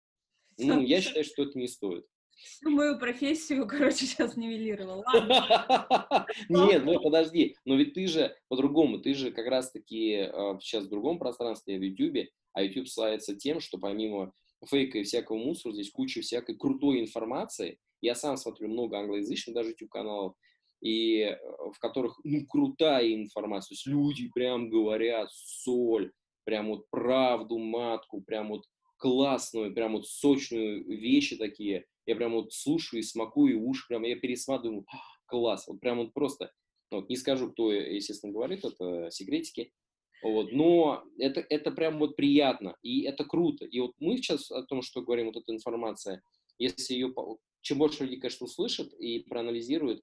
Ну, 0.57 0.81
я 0.81 1.01
считаю, 1.01 1.23
что 1.23 1.43
это 1.43 1.57
не 1.57 1.67
стоит. 1.67 2.05
Всю 2.35 2.69
мою 2.69 2.97
профессию, 2.97 3.67
короче, 3.67 4.05
сейчас 4.05 4.35
нивелировал. 4.37 5.03
Нет, 6.49 6.85
ну 6.85 6.99
подожди, 7.01 7.55
но 7.65 7.75
ведь 7.75 7.93
ты 7.93 8.07
же 8.07 8.35
по-другому, 8.47 8.99
ты 8.99 9.13
же 9.13 9.31
как 9.31 9.47
раз-таки 9.47 10.29
сейчас 10.61 10.85
в 10.85 10.89
другом 10.89 11.19
пространстве, 11.19 11.77
в 11.77 11.81
YouTube, 11.81 12.29
а 12.53 12.63
YouTube 12.63 12.87
славится 12.87 13.35
тем, 13.35 13.59
что 13.59 13.77
помимо 13.77 14.33
фейка 14.67 14.99
и 14.99 15.03
всякого 15.03 15.37
мусора, 15.37 15.73
здесь 15.73 15.91
куча 15.91 16.21
всякой 16.21 16.57
крутой 16.57 16.99
информации. 17.01 17.77
Я 18.01 18.15
сам 18.15 18.37
смотрю 18.37 18.69
много 18.69 18.97
англоязычных 18.97 19.55
даже 19.55 19.69
YouTube-каналов, 19.69 20.35
и 20.81 21.21
э, 21.21 21.37
в 21.73 21.77
которых, 21.79 22.19
ну, 22.23 22.45
крутая 22.47 23.13
информация. 23.13 23.69
То 23.69 23.73
есть 23.73 23.87
люди 23.87 24.29
прям 24.33 24.69
говорят 24.69 25.29
соль, 25.31 26.11
прям 26.45 26.69
вот 26.69 26.89
правду 26.89 27.57
матку, 27.57 28.21
прям 28.21 28.49
вот 28.49 28.63
классную, 28.97 29.73
прям 29.73 29.93
вот 29.93 30.07
сочную 30.07 30.85
вещи 30.85 31.37
такие. 31.37 31.85
Я 32.05 32.15
прям 32.15 32.33
вот 32.33 32.53
слушаю 32.53 33.01
и 33.01 33.03
смакую, 33.03 33.53
и 33.53 33.61
уши 33.61 33.85
прям, 33.87 34.03
я 34.03 34.15
пересматриваю, 34.15 34.85
«А, 34.91 34.97
класс. 35.25 35.67
Вот 35.67 35.79
прям 35.79 35.99
вот 35.99 36.13
просто, 36.13 36.51
вот 36.91 37.09
не 37.09 37.15
скажу, 37.15 37.51
кто, 37.51 37.71
естественно, 37.71 38.33
говорит, 38.33 38.65
это 38.65 39.09
секретики, 39.11 39.71
вот, 40.21 40.51
но 40.51 41.03
это, 41.17 41.45
это 41.49 41.71
прям 41.71 41.99
вот 41.99 42.15
приятно, 42.15 42.75
и 42.81 43.03
это 43.03 43.23
круто. 43.23 43.65
И 43.65 43.79
вот 43.79 43.93
мы 43.99 44.17
сейчас 44.17 44.51
о 44.51 44.63
том, 44.63 44.81
что 44.81 45.01
говорим, 45.01 45.27
вот 45.27 45.37
эта 45.37 45.53
информация, 45.53 46.21
если 46.57 46.93
ее, 46.93 47.13
чем 47.61 47.77
больше 47.77 48.03
людей, 48.03 48.19
конечно, 48.19 48.45
услышат 48.45 48.93
и 48.93 49.19
проанализируют, 49.19 50.01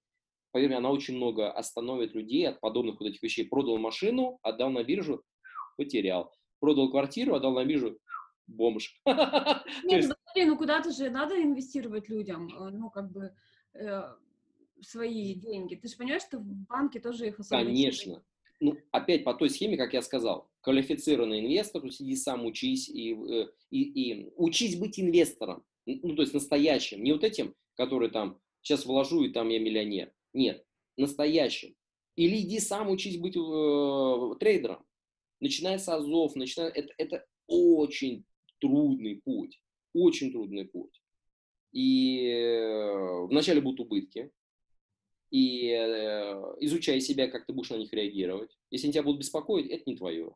поверь 0.53 0.69
мне, 0.69 0.79
она 0.79 0.91
очень 0.91 1.17
много 1.17 1.51
остановит 1.51 2.15
людей 2.15 2.49
от 2.49 2.61
подобных 2.61 2.99
вот 2.99 3.09
этих 3.11 3.23
вещей. 3.23 3.47
Продал 3.47 3.77
машину, 3.77 4.39
отдал 4.43 4.71
на 4.71 4.83
биржу, 4.83 5.23
потерял. 5.77 6.33
Продал 6.61 6.91
квартиру, 6.91 7.35
отдал 7.35 7.53
на 7.53 7.65
биржу, 7.67 7.99
бомж. 8.47 8.99
Нет, 9.85 10.07
ну, 10.09 10.47
ну 10.47 10.57
куда-то 10.57 10.93
же 10.93 11.11
надо 11.11 11.41
инвестировать 11.43 12.09
людям, 12.09 12.49
э, 12.49 12.71
ну 12.71 12.89
как 12.89 13.13
бы 13.13 13.35
э, 13.75 14.03
свои 14.81 15.35
деньги. 15.35 15.75
Ты 15.75 15.89
же 15.89 15.97
понимаешь, 15.97 16.23
что 16.23 16.39
в 16.39 16.47
банке 16.47 17.01
тоже 17.01 17.27
их 17.27 17.39
особо 17.39 17.63
Конечно 17.63 18.23
ну, 18.61 18.77
опять 18.91 19.25
по 19.25 19.35
той 19.35 19.51
схеме, 19.51 19.77
как 19.77 19.93
я 19.93 20.03
сказал, 20.03 20.49
квалифицированный 20.63 21.41
инвестор, 21.41 21.83
то 21.83 21.89
есть 21.89 22.01
иди 22.01 22.17
сам 22.17 22.45
учись 22.47 22.89
и, 22.89 23.15
э, 23.15 23.49
и, 23.71 23.83
и 23.83 24.33
учись 24.37 24.77
быть 24.79 24.99
инвестором, 24.99 25.65
ну, 25.85 26.15
то 26.15 26.23
есть 26.23 26.35
настоящим, 26.35 27.03
не 27.03 27.13
вот 27.13 27.25
этим, 27.25 27.55
который 27.75 28.11
там 28.11 28.41
сейчас 28.63 28.85
вложу 28.85 29.23
и 29.23 29.33
там 29.33 29.49
я 29.49 29.61
миллионер. 29.61 30.13
Нет, 30.33 30.65
настоящим. 30.97 31.75
Или 32.17 32.41
иди 32.41 32.59
сам 32.59 32.91
учись 32.91 33.19
быть 33.19 33.37
э, 33.37 34.39
трейдером. 34.41 34.85
Начиная 35.41 35.79
с 35.79 35.89
азов, 35.89 36.35
начиная, 36.35 36.71
это, 36.71 36.93
это 36.97 37.27
очень 37.47 38.25
трудный 38.59 39.21
путь, 39.23 39.61
очень 39.93 40.33
трудный 40.33 40.65
путь. 40.65 41.01
И 41.73 42.27
э, 42.27 43.27
вначале 43.27 43.61
будут 43.61 43.81
убытки, 43.81 44.33
и 45.31 45.69
э, 45.71 46.33
изучай 46.61 47.01
себя, 47.01 47.29
как 47.29 47.47
ты 47.47 47.53
будешь 47.53 47.71
на 47.71 47.77
них 47.77 47.93
реагировать. 47.93 48.57
Если 48.71 48.87
они 48.87 48.93
тебя 48.93 49.03
будут 49.03 49.21
беспокоить, 49.21 49.71
это 49.71 49.83
не 49.87 49.97
твое. 49.97 50.35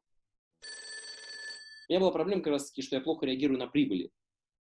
У 1.88 1.92
меня 1.92 2.00
была 2.00 2.12
проблема 2.12 2.42
как 2.42 2.53
раз 2.53 2.68
таки, 2.70 2.83
что 2.83 2.96
я 2.96 3.03
плохо 3.03 3.26
реагирую 3.26 3.59
на 3.59 3.66
прибыли. 3.66 4.11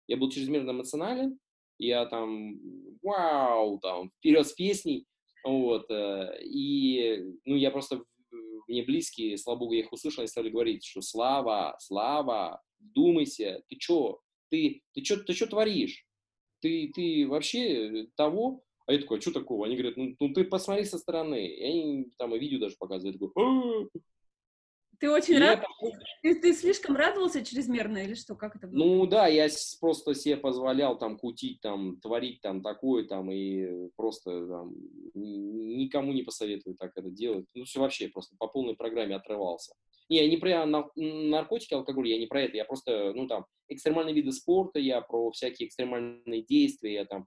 Я 0.06 0.16
был 0.18 0.30
чрезмерно 0.30 0.72
эмоционален, 0.72 1.38
я 1.78 2.04
там, 2.06 2.58
вау, 3.02 3.78
там, 3.78 4.10
вперед 4.18 4.46
с 4.46 4.52
песней, 4.52 5.06
вот, 5.44 5.90
э, 5.90 6.38
и, 6.42 7.24
ну, 7.46 7.56
я 7.56 7.70
просто, 7.70 8.02
мне 8.68 8.82
близкие, 8.82 9.38
слава 9.38 9.58
богу, 9.58 9.72
я 9.72 9.80
их 9.80 9.92
услышал, 9.92 10.20
они 10.20 10.28
стали 10.28 10.50
говорить, 10.50 10.84
что 10.84 11.00
Слава, 11.00 11.76
Слава, 11.80 12.62
думайся, 12.78 13.62
ты 13.68 13.76
чё, 13.76 14.20
ты, 14.50 14.82
ты 14.92 15.00
чё, 15.00 15.16
ты 15.22 15.32
чё 15.32 15.46
творишь? 15.46 16.06
Ты, 16.60 16.90
ты 16.94 17.26
вообще 17.26 18.06
того, 18.16 18.62
а 18.86 18.92
я 18.92 18.98
такой, 19.00 19.18
а 19.18 19.20
что 19.20 19.32
такого? 19.32 19.66
Они 19.66 19.76
говорят, 19.76 19.96
ну, 19.96 20.14
ну 20.18 20.32
ты 20.32 20.44
посмотри 20.44 20.84
со 20.84 20.98
стороны. 20.98 21.46
И 21.46 21.62
они 21.62 22.12
там 22.18 22.34
и 22.34 22.38
видео 22.38 22.58
даже 22.58 22.76
показывают. 22.78 23.14
Я 23.14 23.18
такой, 23.18 23.90
ты 25.04 25.10
очень 25.10 25.38
рад? 25.38 25.64
Ты, 26.22 26.40
ты 26.40 26.54
слишком 26.54 26.96
радовался 26.96 27.44
чрезмерно 27.44 27.98
или 27.98 28.14
что? 28.14 28.34
Как 28.34 28.56
это 28.56 28.66
было? 28.66 28.78
Ну 28.78 29.06
да, 29.06 29.26
я 29.26 29.48
просто 29.80 30.14
себе 30.14 30.36
позволял 30.36 30.98
там 30.98 31.18
кутить, 31.18 31.60
там, 31.60 32.00
творить 32.00 32.40
там 32.40 32.62
такое, 32.62 33.04
там, 33.04 33.30
и 33.30 33.90
просто 33.96 34.46
там, 34.46 34.74
никому 35.14 36.12
не 36.12 36.22
посоветую 36.22 36.76
так 36.76 36.92
это 36.96 37.10
делать. 37.10 37.46
Ну 37.54 37.64
все 37.64 37.80
вообще, 37.80 38.08
просто 38.08 38.36
по 38.38 38.46
полной 38.46 38.76
программе 38.76 39.16
отрывался. 39.16 39.74
Не, 40.08 40.18
я 40.18 40.28
не 40.28 40.36
про 40.36 40.64
наркотики, 40.66 41.74
алкоголь, 41.74 42.08
я 42.08 42.18
не 42.18 42.26
про 42.26 42.42
это, 42.42 42.56
я 42.56 42.64
просто, 42.64 43.12
ну 43.14 43.26
там, 43.26 43.46
экстремальные 43.68 44.14
виды 44.14 44.32
спорта, 44.32 44.78
я 44.78 45.00
про 45.00 45.30
всякие 45.32 45.68
экстремальные 45.68 46.44
действия, 46.44 46.94
я 46.94 47.04
там 47.04 47.26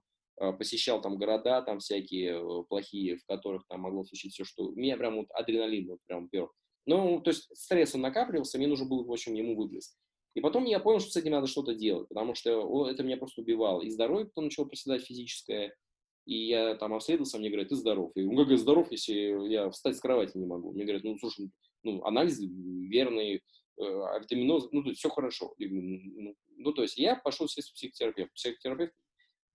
посещал 0.58 1.00
там 1.00 1.16
города 1.16 1.62
там 1.62 1.80
всякие 1.80 2.40
э, 2.40 2.62
плохие, 2.68 3.16
в 3.16 3.26
которых 3.26 3.66
там 3.68 3.80
могло 3.80 4.04
случиться 4.04 4.44
все, 4.44 4.50
что... 4.50 4.70
Меня 4.70 4.96
прям 4.96 5.16
вот 5.16 5.26
адреналин 5.30 5.88
вот 5.88 5.98
прям 6.06 6.28
пер. 6.28 6.48
Ну, 6.86 7.20
то 7.20 7.30
есть 7.30 7.48
стресс 7.56 7.94
он 7.94 8.00
накапливался, 8.00 8.58
мне 8.58 8.66
нужно 8.66 8.86
было, 8.86 9.04
в 9.04 9.12
общем, 9.12 9.34
ему 9.34 9.56
выплеск. 9.56 9.96
И 10.34 10.40
потом 10.40 10.64
я 10.64 10.78
понял, 10.78 11.00
что 11.00 11.10
с 11.10 11.16
этим 11.16 11.32
надо 11.32 11.46
что-то 11.46 11.74
делать, 11.74 12.08
потому 12.08 12.34
что 12.34 12.88
это 12.88 13.02
меня 13.02 13.16
просто 13.16 13.42
убивало. 13.42 13.82
И 13.82 13.90
здоровье 13.90 14.26
потом 14.26 14.44
начало 14.44 14.66
проседать 14.66 15.02
физическое, 15.02 15.74
и 16.26 16.46
я 16.46 16.74
там 16.76 16.94
обследовался, 16.94 17.38
мне 17.38 17.48
говорят, 17.48 17.70
ты 17.70 17.74
здоров. 17.74 18.12
Я 18.14 18.22
говорю, 18.22 18.38
ну 18.38 18.44
как 18.44 18.52
я 18.52 18.58
здоров, 18.58 18.92
если 18.92 19.48
я 19.48 19.70
встать 19.70 19.96
с 19.96 20.00
кровати 20.00 20.36
не 20.36 20.46
могу? 20.46 20.72
Мне 20.72 20.84
говорят, 20.84 21.02
ну 21.02 21.18
слушай, 21.18 21.50
ну 21.82 22.04
анализы 22.04 22.46
верные, 22.46 23.40
э, 23.78 23.82
витаминоз, 24.20 24.68
ну 24.70 24.82
то 24.82 24.90
есть 24.90 25.00
все 25.00 25.08
хорошо. 25.08 25.54
Говорю, 25.58 25.82
«Ну, 25.82 26.22
ну, 26.22 26.34
ну, 26.56 26.72
то 26.72 26.82
есть 26.82 26.98
я 26.98 27.16
пошел 27.16 27.48
сесть 27.48 27.70
в 27.70 27.74
психотерапевт. 27.74 28.32
Психотерапевт 28.34 28.92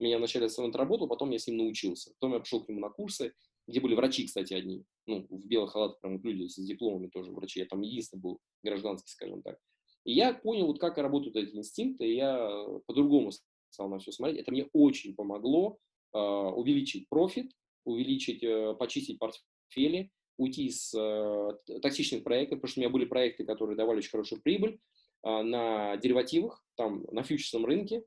меня 0.04 0.18
вначале 0.18 0.50
с 0.50 0.58
работал, 0.58 1.08
потом 1.08 1.32
я 1.32 1.40
с 1.40 1.48
ним 1.48 1.58
научился. 1.58 2.12
Потом 2.20 2.34
я 2.34 2.40
пошел 2.40 2.64
к 2.64 2.70
нему 2.70 2.80
на 2.80 2.90
курсы, 2.90 3.34
где 3.68 3.80
были 3.80 3.96
врачи, 3.96 4.26
кстати, 4.26 4.54
одни. 4.54 4.84
Ну, 5.06 5.26
в 5.30 5.48
белых 5.48 5.72
халатах 5.72 6.00
прям 6.02 6.22
люди 6.22 6.48
с 6.48 6.56
дипломами 6.56 7.08
тоже 7.08 7.32
врачи. 7.32 7.60
Я 7.60 7.66
там 7.66 7.82
единственный 7.82 8.22
был 8.22 8.40
гражданский, 8.64 9.12
скажем 9.12 9.42
так. 9.42 9.58
И 10.06 10.14
я 10.14 10.34
понял, 10.34 10.68
вот 10.68 10.80
как 10.80 10.98
работают 10.98 11.36
эти 11.36 11.56
инстинкты, 11.56 12.06
и 12.06 12.16
я 12.16 12.50
по-другому 12.86 13.32
стал 13.70 13.90
на 13.90 14.00
все 14.00 14.12
смотреть. 14.12 14.42
Это 14.42 14.52
мне 14.52 14.68
очень 14.74 15.16
помогло 15.16 15.78
э, 16.14 16.18
увеличить 16.20 17.08
профит, 17.10 17.52
увеличить, 17.86 18.44
э, 18.44 18.76
почистить 18.78 19.20
портфели, 19.20 20.12
уйти 20.38 20.68
из 20.68 20.94
э, 20.94 21.80
токсичных 21.82 22.24
проектов, 22.24 22.60
потому 22.60 22.70
что 22.70 22.80
у 22.80 22.84
меня 22.84 22.90
были 22.90 23.06
проекты, 23.06 23.46
которые 23.46 23.78
давали 23.78 24.00
очень 24.00 24.10
хорошую 24.10 24.42
прибыль 24.42 24.80
э, 25.26 25.42
на 25.42 25.96
деривативах, 25.98 26.64
там, 26.76 27.06
на 27.12 27.24
фьючерсном 27.24 27.66
рынке, 27.66 27.98
э, 27.98 28.04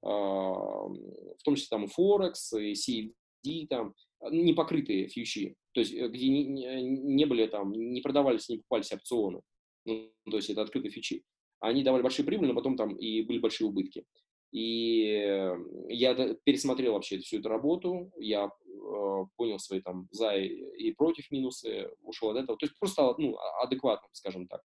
в 0.00 1.42
том 1.44 1.54
числе 1.56 1.68
там 1.70 1.88
Форекс, 1.88 2.52
и 2.52 2.72
CFD, 2.72 3.66
там, 3.68 3.94
не 4.30 4.52
покрытые 4.52 5.08
фьючи, 5.08 5.56
то 5.72 5.80
есть 5.80 5.94
где 5.94 6.28
не, 6.28 6.82
не 6.82 7.24
были 7.24 7.46
там, 7.46 7.72
не 7.72 8.00
продавались, 8.00 8.48
не 8.48 8.58
покупались 8.58 8.92
опционы, 8.92 9.40
ну, 9.84 10.12
то 10.30 10.36
есть 10.36 10.50
это 10.50 10.62
открытые 10.62 10.92
фьючи. 10.92 11.24
Они 11.60 11.82
давали 11.82 12.02
большие 12.02 12.24
прибыли, 12.24 12.48
но 12.48 12.54
потом 12.54 12.76
там 12.76 12.94
и 12.94 13.22
были 13.22 13.38
большие 13.38 13.66
убытки. 13.66 14.04
И 14.52 15.52
я 15.88 16.14
пересмотрел 16.44 16.94
вообще 16.94 17.18
всю 17.18 17.38
эту 17.38 17.48
работу, 17.48 18.10
я 18.18 18.46
э, 18.46 19.24
понял 19.36 19.58
свои 19.58 19.80
там 19.80 20.08
за 20.10 20.36
и 20.36 20.92
против 20.92 21.30
минусы, 21.30 21.90
ушел 22.02 22.30
от 22.30 22.38
этого. 22.38 22.56
То 22.58 22.64
есть 22.64 22.78
просто 22.78 22.94
стал 22.94 23.14
ну, 23.18 23.36
а, 23.36 23.64
адекватным, 23.64 24.08
скажем 24.12 24.46
так. 24.46 24.62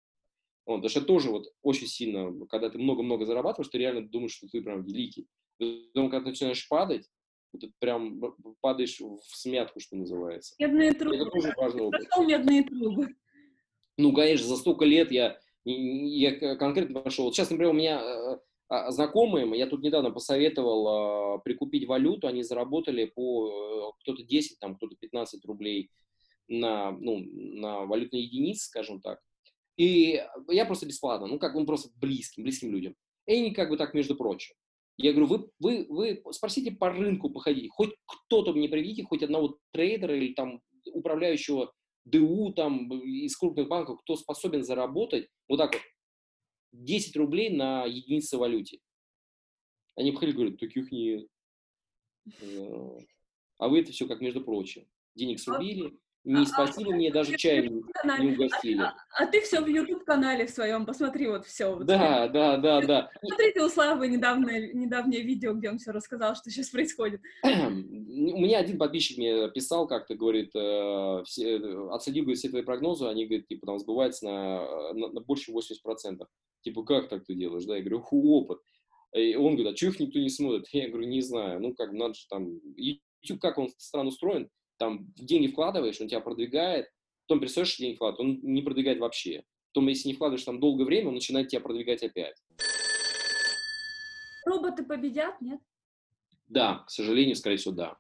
Вот, 0.68 0.76
потому 0.76 0.90
что 0.90 1.02
тоже 1.02 1.32
вот 1.32 1.48
очень 1.62 1.88
сильно, 1.88 2.46
когда 2.48 2.70
ты 2.70 2.78
много-много 2.78 3.26
зарабатываешь, 3.26 3.70
ты 3.70 3.78
реально 3.78 4.06
думаешь, 4.06 4.34
что 4.34 4.48
ты 4.50 4.62
прям 4.62 4.84
великий. 4.84 5.26
Потом, 5.58 6.10
когда 6.10 6.26
ты 6.26 6.30
начинаешь 6.32 6.68
падать, 6.68 7.10
ты 7.58 7.72
прям 7.80 8.22
падаешь 8.60 9.00
в 9.00 9.22
смятку, 9.34 9.80
что 9.80 9.96
называется. 9.96 10.56
Медные 10.60 10.94
трубы. 10.94 11.16
Это 11.16 11.26
тоже 11.32 11.54
важный 11.56 11.84
опыт. 11.84 12.02
Что 12.12 12.26
медные 12.26 12.64
трубы? 12.64 13.16
Ну, 13.98 14.14
конечно, 14.14 14.46
за 14.46 14.58
столько 14.58 14.84
лет 14.84 15.10
я, 15.10 15.40
я 15.64 16.56
конкретно 16.58 17.00
пошел. 17.00 17.24
Вот 17.24 17.34
сейчас, 17.34 17.50
например, 17.50 17.72
у 17.72 17.78
меня 17.78 18.02
э, 18.02 18.38
а, 18.68 18.92
знакомым, 18.92 19.54
я 19.54 19.68
тут 19.68 19.82
недавно 19.82 20.12
посоветовал 20.12 20.88
а, 20.88 21.38
прикупить 21.40 21.88
валюту, 21.88 22.28
они 22.28 22.44
заработали 22.44 23.06
по 23.06 23.48
э, 23.48 23.92
кто-то 24.02 24.22
10, 24.22 24.60
там, 24.60 24.76
кто-то 24.76 24.98
15 25.00 25.46
рублей 25.46 25.90
на, 26.50 26.92
ну, 26.92 27.24
на 27.24 27.86
валютные 27.86 28.24
единицы, 28.24 28.66
скажем 28.66 29.00
так. 29.00 29.22
И 29.78 30.24
я 30.50 30.66
просто 30.66 30.88
бесплатно, 30.88 31.28
ну, 31.28 31.40
как 31.40 31.56
он 31.56 31.66
просто 31.66 31.90
близким, 31.96 32.44
близким 32.44 32.72
людям. 32.72 32.96
И 33.28 33.34
они 33.34 33.52
как 33.52 33.70
бы 33.70 33.78
так, 33.78 33.94
между 33.94 34.16
прочим. 34.16 34.56
Я 34.98 35.14
говорю, 35.14 35.28
вы, 35.28 35.52
вы, 35.60 35.86
вы 36.24 36.34
спросите 36.34 36.72
по 36.72 36.90
рынку 36.90 37.30
походите, 37.30 37.70
хоть 37.70 37.96
кто-то 38.06 38.54
мне 38.54 38.68
приведите, 38.68 39.04
хоть 39.04 39.22
одного 39.22 39.60
трейдера 39.72 40.18
или 40.18 40.34
там 40.34 40.62
управляющего 40.92 41.72
ДУ 42.06 42.52
там 42.54 42.92
из 43.04 43.38
крупных 43.38 43.68
банков, 43.68 44.00
кто 44.02 44.16
способен 44.16 44.64
заработать 44.64 45.28
вот 45.48 45.58
так 45.58 45.74
вот 45.74 45.82
10 46.72 47.16
рублей 47.18 47.50
на 47.50 47.86
единице 47.86 48.38
валюте. 48.38 48.80
Они 49.96 50.12
приходили 50.12 50.32
и 50.32 50.36
говорят, 50.36 50.60
таких 50.60 50.92
нет. 50.92 51.28
Э, 52.42 53.00
а 53.58 53.68
вы 53.68 53.82
это 53.82 53.92
все 53.92 54.08
как 54.08 54.22
между 54.22 54.44
прочим. 54.44 54.88
Денег 55.16 55.40
срубили, 55.40 56.00
не 56.28 56.46
спасибо 56.46 56.92
мне, 56.92 57.12
даже 57.12 57.38
чаем 57.38 57.84
не, 58.04 58.34
угостили. 58.34 58.82
А, 58.82 58.96
а, 59.18 59.24
а 59.24 59.28
ты 59.28 59.42
все 59.42 59.62
в 59.62 59.68
YouTube-канале 59.68 60.46
в 60.46 60.50
своем, 60.50 60.86
посмотри 60.86 61.28
вот 61.28 61.46
все. 61.46 61.74
Вот 61.74 61.86
да, 61.86 62.28
да, 62.28 62.58
да, 62.58 62.82
да. 62.82 63.10
Смотрите 63.26 63.62
у 63.62 63.70
Славы 63.70 64.10
недавнее, 64.10 64.74
недавнее 64.74 65.22
видео, 65.22 65.54
где 65.54 65.70
он 65.70 65.78
все 65.78 65.92
рассказал, 65.92 66.36
что 66.36 66.50
сейчас 66.50 66.70
происходит. 66.70 67.22
У 67.44 67.48
меня 67.48 68.60
один 68.60 68.78
подписчик 68.78 69.18
мне 69.18 69.50
писал 69.52 69.88
как-то, 69.88 70.16
говорит, 70.16 70.52
э, 70.54 71.24
все, 71.26 71.90
отследив 71.92 72.26
говорит, 72.26 72.40
все 72.40 72.50
твои 72.50 72.64
прогнозы, 72.64 73.06
они, 73.06 73.26
говорит, 73.26 73.48
типа, 73.48 73.66
там 73.66 73.80
сбываются 73.80 74.26
на, 74.26 74.94
на, 74.94 75.08
на 75.10 75.22
больше 75.22 75.54
80%. 75.54 76.26
Типа, 76.62 76.84
как 76.84 77.08
так 77.08 77.26
ты 77.26 77.36
делаешь, 77.36 77.66
да? 77.66 77.78
Я 77.78 77.84
говорю, 77.84 78.02
ху, 78.02 78.34
опыт. 78.34 78.60
И 79.16 79.36
он 79.36 79.56
говорит, 79.56 79.74
а 79.74 79.78
что 79.78 79.88
их 79.88 80.00
никто 80.02 80.20
не 80.20 80.30
смотрит? 80.30 80.68
Я 80.74 80.90
говорю, 80.90 81.08
не 81.08 81.22
знаю. 81.22 81.62
Ну, 81.62 81.74
как, 81.74 81.94
надо 81.94 82.14
же 82.14 82.28
там... 82.30 82.60
YouTube, 82.76 83.40
как 83.40 83.58
он 83.58 83.70
странно 83.78 84.10
устроен, 84.10 84.50
там 84.78 85.12
деньги 85.16 85.48
вкладываешь, 85.48 86.00
он 86.00 86.08
тебя 86.08 86.20
продвигает, 86.20 86.90
потом 87.28 87.42
перестаешь 87.42 87.78
деньги 87.78 87.96
вкладывать, 87.96 88.20
он 88.20 88.40
не 88.42 88.62
продвигает 88.62 89.00
вообще. 89.00 89.44
Потом, 89.74 89.88
если 89.90 90.08
не 90.08 90.14
вкладываешь 90.16 90.44
там 90.44 90.60
долгое 90.60 90.86
время, 90.86 91.10
он 91.10 91.16
начинает 91.16 91.50
тебя 91.50 91.62
продвигать 91.62 92.04
опять. 92.04 92.36
Роботы 94.46 94.84
победят, 94.84 95.40
нет? 95.42 95.60
Да, 96.48 96.86
к 96.88 96.90
сожалению, 96.90 97.36
скорее 97.36 97.58
всего, 97.58 97.74
да. 97.74 97.98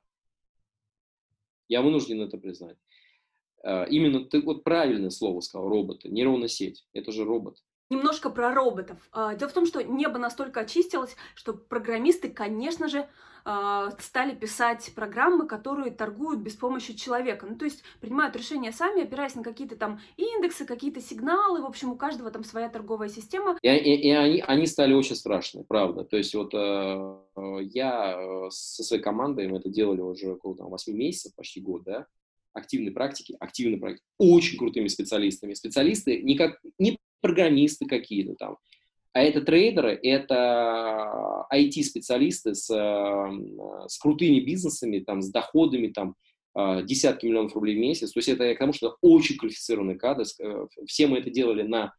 Я 1.67 1.81
вынужден 1.81 2.21
это 2.21 2.37
признать. 2.37 2.77
А, 3.63 3.83
именно 3.83 4.23
ты 4.23 4.41
вот 4.41 4.63
правильное 4.63 5.09
слово 5.09 5.41
сказал, 5.41 5.67
роботы, 5.67 6.09
нейронная 6.09 6.47
сеть. 6.47 6.87
Это 6.93 7.11
же 7.11 7.25
робот. 7.25 7.61
Немножко 7.89 8.29
про 8.29 8.53
роботов. 8.53 8.97
А, 9.13 9.35
дело 9.35 9.49
в 9.49 9.53
том, 9.53 9.65
что 9.65 9.81
небо 9.81 10.17
настолько 10.17 10.61
очистилось, 10.61 11.15
что 11.35 11.53
программисты, 11.53 12.29
конечно 12.29 12.89
же, 12.89 13.07
а, 13.45 13.91
стали 13.99 14.35
писать 14.35 14.91
программы, 14.93 15.47
которые 15.47 15.91
торгуют 15.91 16.41
без 16.41 16.55
помощи 16.55 16.93
человека. 16.93 17.45
Ну, 17.49 17.55
то 17.55 17.63
есть 17.63 17.83
принимают 18.01 18.35
решения 18.35 18.73
сами, 18.73 19.03
опираясь 19.03 19.35
на 19.35 19.43
какие-то 19.43 19.77
там 19.77 20.01
индексы, 20.17 20.65
какие-то 20.65 20.99
сигналы. 20.99 21.61
В 21.61 21.65
общем, 21.65 21.91
у 21.91 21.95
каждого 21.95 22.29
там 22.29 22.43
своя 22.43 22.67
торговая 22.67 23.07
система. 23.07 23.57
И, 23.61 23.69
и, 23.69 24.09
и 24.09 24.11
они, 24.11 24.43
они 24.45 24.65
стали 24.65 24.93
очень 24.93 25.15
страшные, 25.15 25.63
правда. 25.63 26.03
То 26.03 26.17
есть 26.17 26.35
вот 26.35 26.53
э, 26.53 27.19
я 27.71 28.49
со 28.49 28.83
своей 28.83 29.01
командой, 29.01 29.47
мы 29.47 29.59
это 29.59 29.69
делали 29.69 30.01
уже 30.01 30.33
около 30.33 30.57
там, 30.57 30.67
8 30.67 30.93
месяцев, 30.93 31.33
почти 31.33 31.61
год, 31.61 31.83
да, 31.85 32.05
активной 32.51 32.91
практики, 32.91 33.37
активной 33.39 33.79
практики, 33.79 34.03
очень 34.17 34.57
крутыми 34.57 34.89
специалистами. 34.89 35.53
Специалисты 35.53 36.21
не, 36.21 36.35
как, 36.35 36.59
не 36.77 36.97
программисты 37.21 37.85
какие-то 37.85 38.35
там, 38.35 38.57
а 39.17 39.23
это 39.23 39.41
трейдеры, 39.41 39.99
это 40.03 41.47
IT-специалисты 41.51 42.53
с, 42.53 42.69
э, 42.69 43.87
с 43.87 43.97
крутыми 43.97 44.41
бизнесами, 44.41 44.99
там, 44.99 45.23
с 45.23 45.31
доходами, 45.31 45.87
там, 45.87 46.13
э, 46.55 46.83
десятки 46.83 47.25
миллионов 47.25 47.55
рублей 47.55 47.77
в 47.77 47.79
месяц. 47.79 48.11
То 48.11 48.19
есть 48.19 48.29
это 48.29 48.53
к 48.53 48.59
тому, 48.59 48.73
что 48.73 48.89
это 48.89 48.97
очень 49.01 49.37
квалифицированный 49.37 49.97
кадр. 49.97 50.23
Э, 50.39 50.67
все 50.85 51.07
мы 51.07 51.17
это 51.17 51.31
делали 51.31 51.63
на 51.63 51.93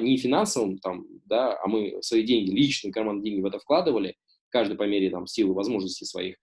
не 0.00 0.16
финансовом, 0.16 0.78
там, 0.78 1.06
да, 1.24 1.56
а 1.62 1.68
мы 1.68 2.02
свои 2.02 2.24
деньги, 2.24 2.50
личные 2.50 2.90
карманные 2.90 3.22
деньги 3.22 3.42
в 3.42 3.46
это 3.46 3.60
вкладывали, 3.60 4.16
каждый 4.48 4.76
по 4.76 4.82
мере 4.82 5.08
там, 5.08 5.28
силы, 5.28 5.54
возможностей 5.54 6.04
своих 6.04 6.34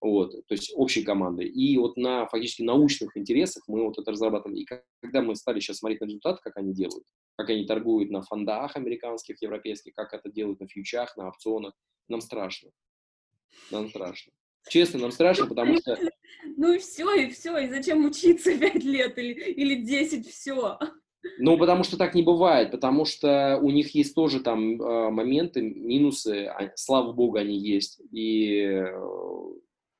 вот, 0.00 0.30
то 0.46 0.54
есть 0.54 0.72
общей 0.74 1.02
командой. 1.02 1.48
И 1.48 1.76
вот 1.76 1.96
на 1.96 2.26
фактически 2.26 2.62
научных 2.62 3.16
интересах 3.16 3.64
мы 3.66 3.84
вот 3.84 3.98
это 3.98 4.10
разрабатывали. 4.12 4.60
И 4.60 4.66
когда 5.00 5.22
мы 5.22 5.34
стали 5.34 5.60
сейчас 5.60 5.78
смотреть 5.78 6.00
на 6.00 6.06
результаты, 6.06 6.40
как 6.42 6.56
они 6.56 6.72
делают, 6.72 7.04
как 7.36 7.50
они 7.50 7.64
торгуют 7.64 8.10
на 8.10 8.22
фондах 8.22 8.76
американских, 8.76 9.42
европейских, 9.42 9.94
как 9.94 10.14
это 10.14 10.30
делают 10.30 10.60
на 10.60 10.68
фьючах, 10.68 11.16
на 11.16 11.28
опционах, 11.28 11.74
нам 12.08 12.20
страшно. 12.20 12.70
Нам 13.70 13.88
страшно. 13.88 14.32
Честно, 14.68 15.00
нам 15.00 15.12
страшно, 15.12 15.46
потому 15.46 15.76
что... 15.78 15.98
Ну 16.56 16.72
и 16.72 16.78
все, 16.78 17.14
и 17.14 17.30
все, 17.30 17.56
и 17.58 17.68
зачем 17.68 18.04
учиться 18.04 18.56
5 18.58 18.84
лет 18.84 19.18
или, 19.18 19.32
или 19.32 19.82
10, 19.82 20.28
все. 20.28 20.78
Ну, 21.38 21.58
потому 21.58 21.84
что 21.84 21.96
так 21.96 22.14
не 22.14 22.22
бывает, 22.22 22.70
потому 22.70 23.04
что 23.04 23.58
у 23.60 23.70
них 23.70 23.94
есть 23.94 24.14
тоже 24.14 24.40
там 24.40 24.80
э, 24.80 25.10
моменты, 25.10 25.62
минусы, 25.62 26.46
а, 26.46 26.70
слава 26.76 27.12
богу, 27.12 27.38
они 27.38 27.58
есть. 27.58 28.00
И 28.12 28.60
э, 28.62 28.86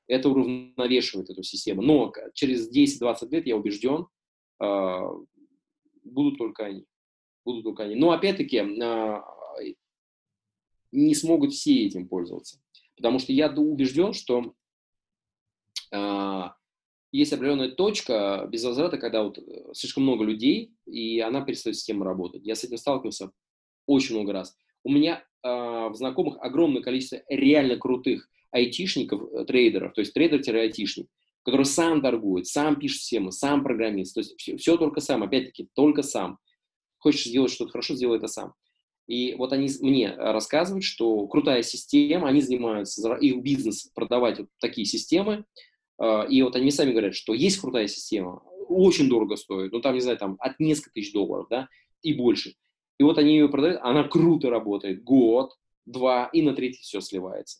это 0.09 0.29
уравновешивает 0.29 1.29
эту 1.29 1.43
систему. 1.43 1.81
Но 1.81 2.11
через 2.33 2.69
10-20 2.75 3.29
лет, 3.29 3.45
я 3.45 3.55
убежден, 3.55 4.07
а, 4.59 5.07
будут 6.03 6.37
только 6.39 6.65
они. 6.65 6.85
Будут 7.45 7.63
только 7.63 7.83
они. 7.83 7.95
Но 7.95 8.11
опять-таки 8.11 8.57
а, 8.57 9.23
не 10.91 11.13
смогут 11.13 11.53
все 11.53 11.85
этим 11.85 12.07
пользоваться. 12.07 12.59
Потому 12.97 13.19
что 13.19 13.31
я 13.31 13.49
убежден, 13.51 14.13
что 14.13 14.55
а, 15.93 16.55
есть 17.11 17.31
определенная 17.31 17.69
точка 17.69 18.47
без 18.51 18.63
возврата, 18.63 18.97
когда 18.97 19.23
вот 19.23 19.37
э, 19.37 19.73
слишком 19.73 20.03
много 20.03 20.23
людей, 20.23 20.73
и 20.85 21.19
она 21.19 21.41
перестает 21.41 21.75
система 21.75 22.05
работать. 22.05 22.45
Я 22.45 22.55
с 22.55 22.63
этим 22.63 22.77
сталкивался 22.77 23.31
очень 23.85 24.15
много 24.15 24.33
раз. 24.33 24.55
У 24.83 24.91
меня 24.91 25.23
в 25.41 25.93
знакомых 25.93 26.37
огромное 26.41 26.81
количество 26.81 27.21
реально 27.29 27.77
крутых 27.77 28.29
айтишников, 28.51 29.21
э, 29.33 29.45
трейдеров, 29.45 29.93
то 29.93 30.01
есть 30.01 30.15
трейдер-айтишник, 30.15 31.07
который 31.43 31.65
сам 31.65 32.01
торгует, 32.01 32.47
сам 32.47 32.77
пишет 32.77 33.03
схемы, 33.03 33.31
сам 33.31 33.63
программист, 33.63 34.13
то 34.13 34.19
есть 34.19 34.35
все, 34.37 34.57
все 34.57 34.77
только 34.77 35.01
сам, 35.01 35.23
опять-таки, 35.23 35.67
только 35.73 36.03
сам. 36.03 36.37
Хочешь 36.97 37.25
сделать 37.25 37.51
что-то 37.51 37.71
хорошо, 37.71 37.95
сделай 37.95 38.17
это 38.17 38.27
сам. 38.27 38.53
И 39.07 39.33
вот 39.35 39.53
они 39.53 39.69
мне 39.81 40.11
рассказывают, 40.11 40.83
что 40.83 41.25
крутая 41.27 41.63
система, 41.63 42.27
они 42.27 42.41
занимаются, 42.41 43.15
их 43.15 43.41
бизнес 43.41 43.89
продавать 43.95 44.39
вот 44.39 44.49
такие 44.59 44.85
системы, 44.85 45.45
э, 45.99 46.27
и 46.29 46.41
вот 46.43 46.55
они 46.55 46.71
сами 46.71 46.91
говорят, 46.91 47.15
что 47.15 47.33
есть 47.33 47.59
крутая 47.59 47.87
система, 47.87 48.43
очень 48.67 49.09
дорого 49.09 49.35
стоит, 49.35 49.71
ну 49.71 49.81
там, 49.81 49.95
не 49.95 50.01
знаю, 50.01 50.17
там 50.17 50.37
от 50.39 50.59
нескольких 50.59 50.93
тысяч 50.93 51.13
долларов, 51.13 51.47
да, 51.49 51.69
и 52.03 52.13
больше. 52.13 52.53
И 52.99 53.03
вот 53.03 53.17
они 53.17 53.33
ее 53.33 53.49
продают, 53.49 53.79
она 53.81 54.03
круто 54.03 54.49
работает, 54.49 55.03
год, 55.03 55.53
два, 55.85 56.29
и 56.31 56.41
на 56.41 56.53
третий 56.53 56.81
все 56.81 57.01
сливается. 57.01 57.59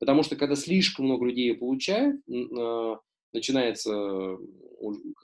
Потому 0.00 0.22
что 0.22 0.34
когда 0.34 0.56
слишком 0.56 1.04
много 1.04 1.26
людей 1.26 1.48
ее 1.48 1.54
получают, 1.54 2.20
а, 2.58 2.98
начинается 3.32 4.38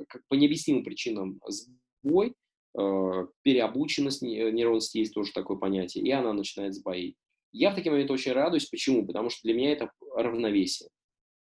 как 0.08 0.22
по 0.28 0.34
необъяснимым 0.34 0.84
причинам 0.84 1.40
сбой, 1.48 2.34
а, 2.78 3.26
переобученность 3.42 4.22
нейронности 4.22 4.98
есть 4.98 5.14
тоже 5.14 5.32
такое 5.32 5.56
понятие, 5.56 6.04
и 6.04 6.10
она 6.12 6.32
начинает 6.34 6.74
сбоить. 6.74 7.16
Я 7.52 7.70
в 7.70 7.74
такие 7.74 7.90
моменты 7.90 8.12
очень 8.12 8.32
радуюсь. 8.32 8.66
Почему? 8.66 9.06
Потому 9.06 9.30
что 9.30 9.40
для 9.44 9.54
меня 9.54 9.72
это 9.72 9.90
равновесие. 10.14 10.90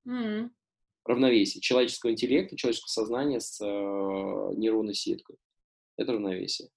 М. 0.08 0.52
Равновесие 1.04 1.62
человеческого 1.62 2.12
интеллекта, 2.12 2.56
человеческого 2.56 2.90
сознания 2.90 3.42
с 3.42 3.60
э, 3.62 3.66
нейронной 3.66 4.94
сеткой. 4.94 5.36
Это 5.98 6.14
равновесие. 6.14 6.70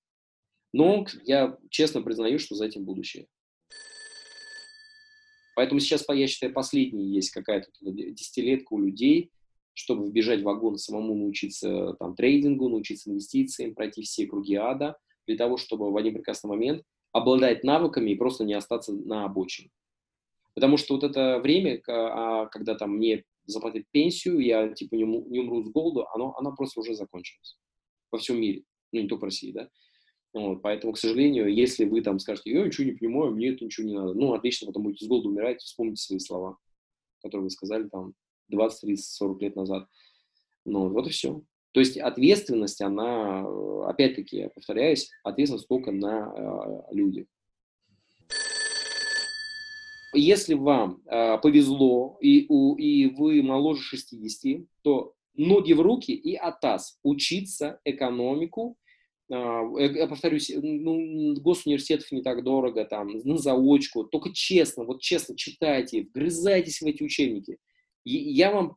Но 0.72 1.06
я 1.24 1.56
честно 1.68 2.02
признаю, 2.02 2.40
что 2.40 2.56
за 2.56 2.66
этим 2.66 2.84
будущее. 2.84 3.28
Поэтому 5.60 5.78
сейчас, 5.78 6.06
я 6.08 6.26
считаю, 6.26 6.54
последняя 6.54 7.04
есть 7.04 7.32
какая-то 7.32 7.68
десятилетка 7.82 8.72
у 8.72 8.78
людей, 8.78 9.30
чтобы 9.74 10.06
вбежать 10.06 10.40
в 10.40 10.44
вагон, 10.44 10.78
самому 10.78 11.14
научиться 11.14 11.96
там, 11.98 12.16
трейдингу, 12.16 12.70
научиться 12.70 13.10
инвестициям, 13.10 13.74
пройти 13.74 14.00
все 14.00 14.26
круги 14.26 14.54
ада, 14.54 14.96
для 15.26 15.36
того, 15.36 15.58
чтобы 15.58 15.92
в 15.92 15.96
один 15.98 16.14
прекрасный 16.14 16.48
момент 16.48 16.82
обладать 17.12 17.62
навыками 17.62 18.08
и 18.10 18.14
просто 18.14 18.44
не 18.44 18.54
остаться 18.54 18.94
на 18.94 19.26
обочине. 19.26 19.68
Потому 20.54 20.78
что 20.78 20.94
вот 20.94 21.04
это 21.04 21.40
время, 21.40 21.82
а, 21.86 22.46
когда 22.46 22.74
там 22.74 22.96
мне 22.96 23.24
заплатят 23.44 23.84
пенсию, 23.90 24.38
я 24.38 24.72
типа 24.72 24.94
не, 24.94 25.02
не 25.04 25.40
умру 25.40 25.62
с 25.62 25.68
голоду, 25.68 26.06
оно, 26.14 26.34
оно 26.38 26.56
просто 26.56 26.80
уже 26.80 26.94
закончилось 26.94 27.58
во 28.10 28.18
всем 28.18 28.40
мире, 28.40 28.62
ну 28.92 29.02
не 29.02 29.08
только 29.08 29.20
в 29.20 29.24
России, 29.24 29.52
да. 29.52 29.68
Вот, 30.32 30.62
поэтому, 30.62 30.92
к 30.92 30.98
сожалению, 30.98 31.52
если 31.52 31.84
вы 31.84 32.02
там 32.02 32.20
скажете, 32.20 32.52
я 32.52 32.64
ничего 32.64 32.86
не 32.86 32.92
понимаю, 32.92 33.32
мне 33.32 33.48
это 33.48 33.64
ничего 33.64 33.86
не 33.86 33.94
надо, 33.94 34.14
ну, 34.14 34.32
отлично, 34.32 34.68
потом 34.68 34.84
будете 34.84 35.04
с 35.04 35.08
голоду 35.08 35.28
умирать, 35.28 35.60
вспомните 35.60 36.02
свои 36.02 36.20
слова, 36.20 36.56
которые 37.20 37.44
вы 37.44 37.50
сказали 37.50 37.88
там 37.88 38.14
20, 38.48 38.80
30, 38.82 39.04
40 39.04 39.42
лет 39.42 39.56
назад. 39.56 39.88
Ну, 40.64 40.88
вот 40.90 41.06
и 41.08 41.10
все. 41.10 41.42
То 41.72 41.80
есть 41.80 41.96
ответственность, 41.96 42.80
она, 42.80 43.44
опять-таки, 43.86 44.38
я 44.38 44.50
повторяюсь, 44.50 45.10
ответственность 45.22 45.68
только 45.68 45.92
на 45.92 46.32
э, 46.90 46.94
людях. 46.94 47.26
Если 50.12 50.54
вам 50.54 51.00
э, 51.06 51.38
повезло 51.38 52.18
и, 52.20 52.46
у, 52.48 52.74
и 52.76 53.06
вы 53.06 53.42
моложе 53.42 53.82
60, 53.82 54.66
то 54.82 55.14
ноги 55.34 55.72
в 55.72 55.80
руки 55.80 56.12
и 56.12 56.34
атас. 56.34 56.98
Учиться 57.04 57.80
экономику. 57.84 58.76
А, 59.32 59.62
я 59.78 60.06
повторюсь, 60.06 60.50
ну, 60.54 61.34
госуниверситетов 61.40 62.10
не 62.12 62.22
так 62.22 62.42
дорого, 62.42 62.84
там, 62.84 63.08
на 63.08 63.36
заочку. 63.36 64.04
Только 64.04 64.32
честно, 64.32 64.84
вот 64.84 65.00
честно 65.00 65.36
читайте, 65.36 66.02
вгрызайтесь 66.02 66.80
в 66.80 66.86
эти 66.86 67.02
учебники. 67.02 67.58
Я 68.04 68.50
вам 68.50 68.76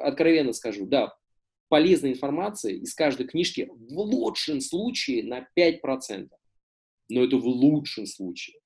откровенно 0.00 0.52
скажу, 0.52 0.86
да, 0.86 1.14
полезной 1.68 2.12
информации 2.12 2.78
из 2.78 2.94
каждой 2.94 3.26
книжки 3.26 3.70
в 3.70 3.98
лучшем 3.98 4.60
случае 4.60 5.24
на 5.24 5.46
5%. 5.58 6.28
Но 7.08 7.24
это 7.24 7.36
в 7.36 7.46
лучшем 7.46 8.06
случае. 8.06 8.58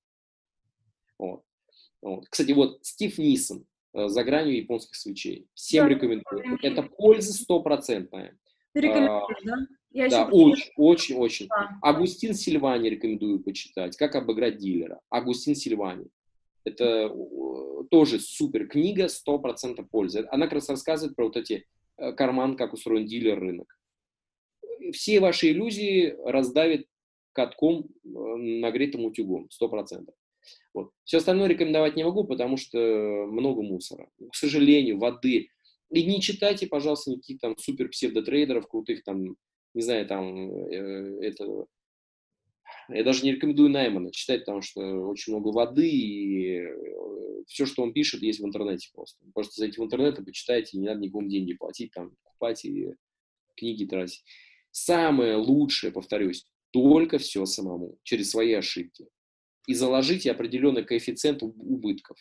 Вот. 1.19 1.43
Вот. 2.03 2.29
Кстати, 2.29 2.53
вот 2.53 2.85
Стив 2.85 3.19
Нисон, 3.19 3.67
Э, 3.97 4.09
за 4.09 4.25
гранью 4.25 4.57
японских 4.57 4.95
свечей. 4.95 5.49
Всем 5.55 5.87
да, 5.87 5.95
рекомендую. 5.95 6.59
Это 6.63 6.83
польза 6.83 7.33
стопроцентная. 7.33 8.39
Ты 8.75 8.81
рекомендуешь, 8.83 9.39
а, 9.43 9.47
да? 9.47 9.57
Я 9.97 10.11
да, 10.11 10.29
очень, 10.31 10.73
очень, 10.77 11.17
очень. 11.17 11.47
Да. 11.49 11.79
Агустин 11.81 12.35
Сильвани 12.35 12.91
рекомендую 12.91 13.41
почитать. 13.41 13.97
Как 13.97 14.15
обыграть 14.15 14.59
дилера. 14.59 15.01
Агустин 15.09 15.55
Сильвани. 15.55 16.05
Это 16.65 17.09
тоже 17.91 18.21
супер 18.21 18.69
книга, 18.69 19.07
100% 19.07 19.87
пользы. 19.91 20.27
Она 20.31 20.45
как 20.47 20.57
раз 20.57 20.69
рассказывает 20.69 21.17
про 21.17 21.25
вот 21.25 21.39
эти 21.39 21.67
э, 21.97 22.13
карман, 22.13 22.59
как 22.59 22.75
устроен 22.75 23.07
дилер 23.07 23.41
рынок. 23.41 23.79
Все 24.93 25.21
ваши 25.21 25.51
иллюзии 25.53 26.15
раздавит 26.27 26.87
катком, 27.33 27.89
э, 28.05 28.09
нагретым 28.09 29.07
утюгом, 29.07 29.49
100%. 29.51 30.11
Вот. 30.75 30.91
Все 31.05 31.19
остальное 31.19 31.49
рекомендовать 31.49 31.97
не 31.97 32.05
могу, 32.05 32.25
потому 32.25 32.59
что 32.59 32.79
много 33.31 33.63
мусора. 33.63 34.11
К 34.31 34.35
сожалению, 34.35 34.99
воды. 34.99 35.49
И 35.91 36.05
не 36.05 36.21
читайте, 36.21 36.67
пожалуйста, 36.67 37.13
никаких 37.13 37.41
там 37.41 37.57
супер 37.57 37.89
псевдотрейдеров, 37.89 38.69
крутых 38.69 39.05
там, 39.05 39.37
не 39.77 39.83
знаю, 39.83 40.07
там, 40.07 40.51
э, 40.69 41.19
это... 41.23 41.67
Я 42.89 43.05
даже 43.05 43.25
не 43.25 43.33
рекомендую 43.33 43.69
Наймана 43.69 44.11
читать, 44.11 44.41
потому 44.41 44.63
что 44.63 44.81
очень 44.81 45.33
много 45.33 45.49
воды, 45.49 45.89
и 45.89 46.61
э, 46.61 47.43
все, 47.47 47.67
что 47.67 47.83
он 47.83 47.93
пишет, 47.93 48.23
есть 48.23 48.41
в 48.41 48.47
интернете 48.47 48.89
просто. 48.95 49.25
Просто 49.35 49.61
зайти 49.61 49.81
в 49.81 49.85
интернет 49.85 50.19
и 50.19 50.25
почитайте, 50.25 50.79
не 50.79 50.87
надо 50.87 51.01
никому 51.01 51.29
деньги 51.29 51.55
платить, 51.55 51.93
там, 51.93 52.17
покупать 52.25 52.65
и 52.65 52.95
книги 53.57 53.85
тратить. 53.85 54.25
Самое 54.71 55.37
лучшее, 55.37 55.93
повторюсь, 55.93 56.47
только 56.71 57.19
все 57.19 57.45
самому, 57.45 57.99
через 58.03 58.31
свои 58.31 58.55
ошибки 58.55 59.07
и 59.67 59.75
заложите 59.75 60.31
определенный 60.31 60.85
коэффициент 60.85 61.43
убытков. 61.43 62.17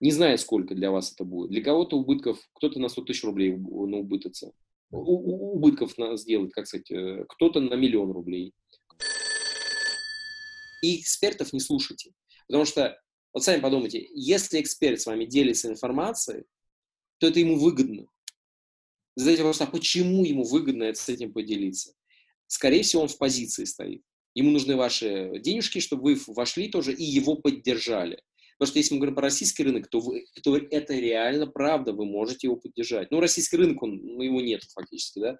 Не 0.00 0.12
знаю, 0.12 0.38
сколько 0.38 0.74
для 0.74 0.90
вас 0.90 1.12
это 1.12 1.24
будет. 1.24 1.50
Для 1.50 1.62
кого-то 1.62 1.98
убытков, 1.98 2.38
кто-то 2.54 2.78
на 2.78 2.88
100 2.88 3.02
тысяч 3.02 3.24
рублей 3.24 3.54
на 3.56 3.98
убытаться. 3.98 4.46
У, 4.46 4.67
убытков 4.90 5.94
сделать, 6.18 6.52
как 6.52 6.66
сказать, 6.66 6.90
э, 6.90 7.24
кто-то 7.28 7.60
на 7.60 7.74
миллион 7.74 8.12
рублей. 8.12 8.54
И 10.82 11.00
экспертов 11.00 11.52
не 11.52 11.60
слушайте. 11.60 12.12
Потому 12.46 12.64
что, 12.64 13.00
вот 13.32 13.44
сами 13.44 13.60
подумайте, 13.60 14.08
если 14.14 14.60
эксперт 14.60 15.00
с 15.00 15.06
вами 15.06 15.24
делится 15.24 15.68
информацией, 15.68 16.44
то 17.18 17.26
это 17.26 17.40
ему 17.40 17.58
выгодно. 17.58 18.06
Задайте 19.16 19.42
вопрос, 19.42 19.60
а 19.60 19.66
почему 19.66 20.24
ему 20.24 20.44
выгодно 20.44 20.94
с 20.94 21.08
этим 21.08 21.32
поделиться? 21.32 21.92
Скорее 22.46 22.82
всего, 22.82 23.02
он 23.02 23.08
в 23.08 23.18
позиции 23.18 23.64
стоит. 23.64 24.02
Ему 24.34 24.52
нужны 24.52 24.76
ваши 24.76 25.32
денежки, 25.40 25.80
чтобы 25.80 26.02
вы 26.14 26.20
вошли 26.28 26.68
тоже 26.68 26.92
и 26.94 27.02
его 27.02 27.34
поддержали. 27.34 28.22
Потому 28.58 28.70
что 28.70 28.78
если 28.78 28.94
мы 28.94 28.98
говорим 28.98 29.14
про 29.14 29.22
российский 29.22 29.62
рынок, 29.62 29.88
то, 29.88 30.00
вы, 30.00 30.26
то 30.42 30.56
это 30.56 30.94
реально 30.94 31.46
правда, 31.46 31.92
вы 31.92 32.04
можете 32.04 32.48
его 32.48 32.56
поддержать. 32.56 33.10
Ну, 33.10 33.20
российский 33.20 33.56
рынок, 33.56 33.80
он, 33.82 34.00
ну, 34.02 34.22
его 34.22 34.40
нет 34.40 34.62
фактически, 34.74 35.20
да. 35.20 35.38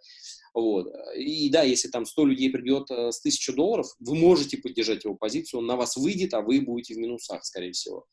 Вот. 0.55 0.87
И 1.17 1.51
да, 1.51 1.63
если 1.63 1.89
там 1.89 2.07
100 2.07 2.27
людей 2.27 2.51
придет 2.51 2.91
э, 2.91 3.11
с 3.11 3.19
1000 3.21 3.53
долларов, 3.55 3.87
вы 3.99 4.15
можете 4.15 4.59
поддержать 4.59 5.05
его 5.05 5.17
позицию, 5.17 5.61
он 5.61 5.67
на 5.67 5.77
вас 5.77 5.97
выйдет, 5.97 6.33
а 6.35 6.43
вы 6.43 6.61
будете 6.61 6.95
в 6.95 6.99
минусах, 6.99 7.45
скорее 7.45 7.73
всего. 7.73 8.07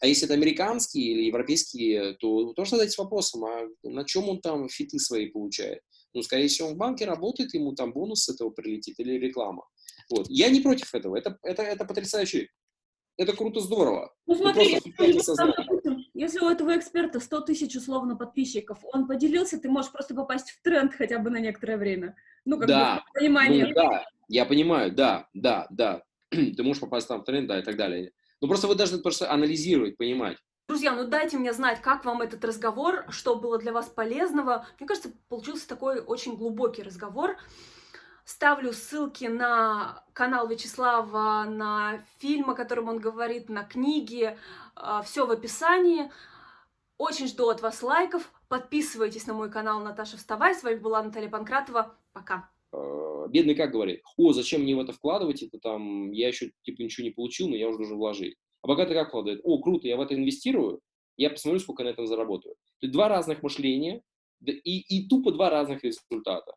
А 0.00 0.06
если 0.06 0.26
это 0.26 0.34
американские 0.34 1.12
или 1.12 1.26
европейские, 1.26 2.14
то 2.14 2.52
тоже 2.52 2.72
задайтесь 2.72 2.98
вопросом, 2.98 3.44
а 3.44 3.66
на 3.82 4.04
чем 4.04 4.28
он 4.28 4.40
там 4.40 4.68
фиты 4.68 4.98
свои 4.98 5.26
получает? 5.26 5.80
Ну, 6.12 6.22
скорее 6.22 6.48
всего, 6.48 6.68
он 6.68 6.74
в 6.74 6.78
банке 6.78 7.06
работает, 7.06 7.54
ему 7.54 7.74
там 7.74 7.92
бонус 7.92 8.24
с 8.24 8.28
этого 8.28 8.50
прилетит 8.50 8.98
или 8.98 9.14
реклама. 9.14 9.64
Вот. 10.10 10.26
Я 10.28 10.50
не 10.50 10.60
против 10.60 10.94
этого. 10.94 11.16
Это, 11.16 11.38
это, 11.42 11.62
это 11.62 11.84
потрясающе. 11.84 12.48
Это 13.20 13.36
круто, 13.36 13.60
здорово. 13.60 14.14
Ну 14.26 14.34
смотри, 14.34 14.78
если, 14.98 16.08
если 16.14 16.40
у 16.40 16.48
этого 16.48 16.74
эксперта 16.74 17.20
100 17.20 17.40
тысяч 17.42 17.76
условно 17.76 18.16
подписчиков, 18.16 18.78
он 18.94 19.06
поделился, 19.06 19.60
ты 19.60 19.68
можешь 19.68 19.92
просто 19.92 20.14
попасть 20.14 20.52
в 20.52 20.62
тренд 20.62 20.94
хотя 20.94 21.18
бы 21.18 21.28
на 21.28 21.38
некоторое 21.38 21.76
время. 21.76 22.16
Ну, 22.46 22.56
как 22.56 22.66
да, 22.66 23.04
бы, 23.12 23.20
понимание. 23.20 23.66
Ну, 23.66 23.74
да, 23.74 24.06
я 24.28 24.46
понимаю, 24.46 24.90
да, 24.92 25.28
да, 25.34 25.66
да. 25.68 26.02
ты 26.30 26.62
можешь 26.62 26.80
попасть 26.80 27.08
там 27.08 27.20
в 27.20 27.24
тренд, 27.24 27.46
да, 27.46 27.58
и 27.58 27.62
так 27.62 27.76
далее. 27.76 28.12
Но 28.40 28.48
просто 28.48 28.68
вы 28.68 28.74
должны 28.74 28.96
просто 29.02 29.30
анализировать, 29.30 29.98
понимать. 29.98 30.38
Друзья, 30.66 30.94
ну 30.94 31.06
дайте 31.06 31.36
мне 31.36 31.52
знать, 31.52 31.82
как 31.82 32.06
вам 32.06 32.22
этот 32.22 32.42
разговор, 32.42 33.04
что 33.10 33.36
было 33.36 33.58
для 33.58 33.74
вас 33.74 33.90
полезного. 33.90 34.66
Мне 34.78 34.88
кажется, 34.88 35.12
получился 35.28 35.68
такой 35.68 36.00
очень 36.00 36.36
глубокий 36.36 36.82
разговор. 36.82 37.36
Ставлю 38.30 38.72
ссылки 38.72 39.24
на 39.24 40.04
канал 40.12 40.46
Вячеслава, 40.46 41.44
на 41.50 42.04
фильм, 42.18 42.50
о 42.50 42.54
котором 42.54 42.86
он 42.86 43.00
говорит, 43.00 43.48
на 43.48 43.64
книги, 43.64 44.38
а, 44.76 45.02
все 45.02 45.26
в 45.26 45.32
описании. 45.32 46.12
Очень 46.96 47.26
жду 47.26 47.48
от 47.48 47.60
вас 47.60 47.82
лайков. 47.82 48.32
Подписывайтесь 48.48 49.26
на 49.26 49.34
мой 49.34 49.50
канал 49.50 49.80
Наташа 49.80 50.16
Вставай. 50.16 50.54
С 50.54 50.62
вами 50.62 50.78
была 50.78 51.02
Наталья 51.02 51.28
Панкратова. 51.28 51.98
Пока. 52.12 52.48
А, 52.70 53.26
бедный 53.26 53.56
как 53.56 53.72
говорит, 53.72 54.00
о, 54.16 54.32
зачем 54.32 54.62
мне 54.62 54.76
в 54.76 54.80
это 54.80 54.92
вкладывать, 54.92 55.42
это 55.42 55.58
там, 55.58 56.12
я 56.12 56.28
еще 56.28 56.52
типа 56.62 56.82
ничего 56.82 57.04
не 57.04 57.10
получил, 57.10 57.48
но 57.48 57.56
я 57.56 57.68
уже 57.68 57.78
должен 57.78 57.98
вложить. 57.98 58.36
А 58.62 58.68
богатый 58.68 58.94
как 58.94 59.08
вкладывает, 59.08 59.40
о, 59.42 59.58
круто, 59.60 59.88
я 59.88 59.96
в 59.96 60.00
это 60.00 60.14
инвестирую, 60.14 60.78
я 61.16 61.30
посмотрю, 61.30 61.58
сколько 61.58 61.82
на 61.82 61.88
этом 61.88 62.06
заработаю. 62.06 62.54
То 62.78 62.86
есть 62.86 62.92
два 62.92 63.08
разных 63.08 63.42
мышления 63.42 64.02
и, 64.46 64.78
и 64.78 65.08
тупо 65.08 65.32
два 65.32 65.50
разных 65.50 65.82
результата. 65.82 66.52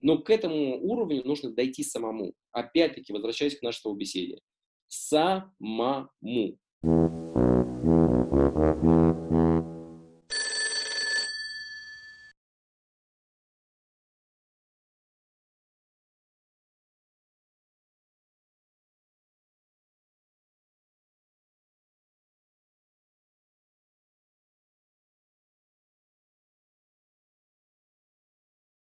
Но 0.00 0.18
к 0.18 0.30
этому 0.30 0.80
уровню 0.82 1.22
нужно 1.24 1.50
дойти 1.50 1.82
самому. 1.82 2.32
Опять-таки, 2.52 3.12
возвращаясь 3.12 3.58
к 3.58 3.62
нашей 3.62 3.94
беседе. 3.94 4.38
Самому. 4.88 6.58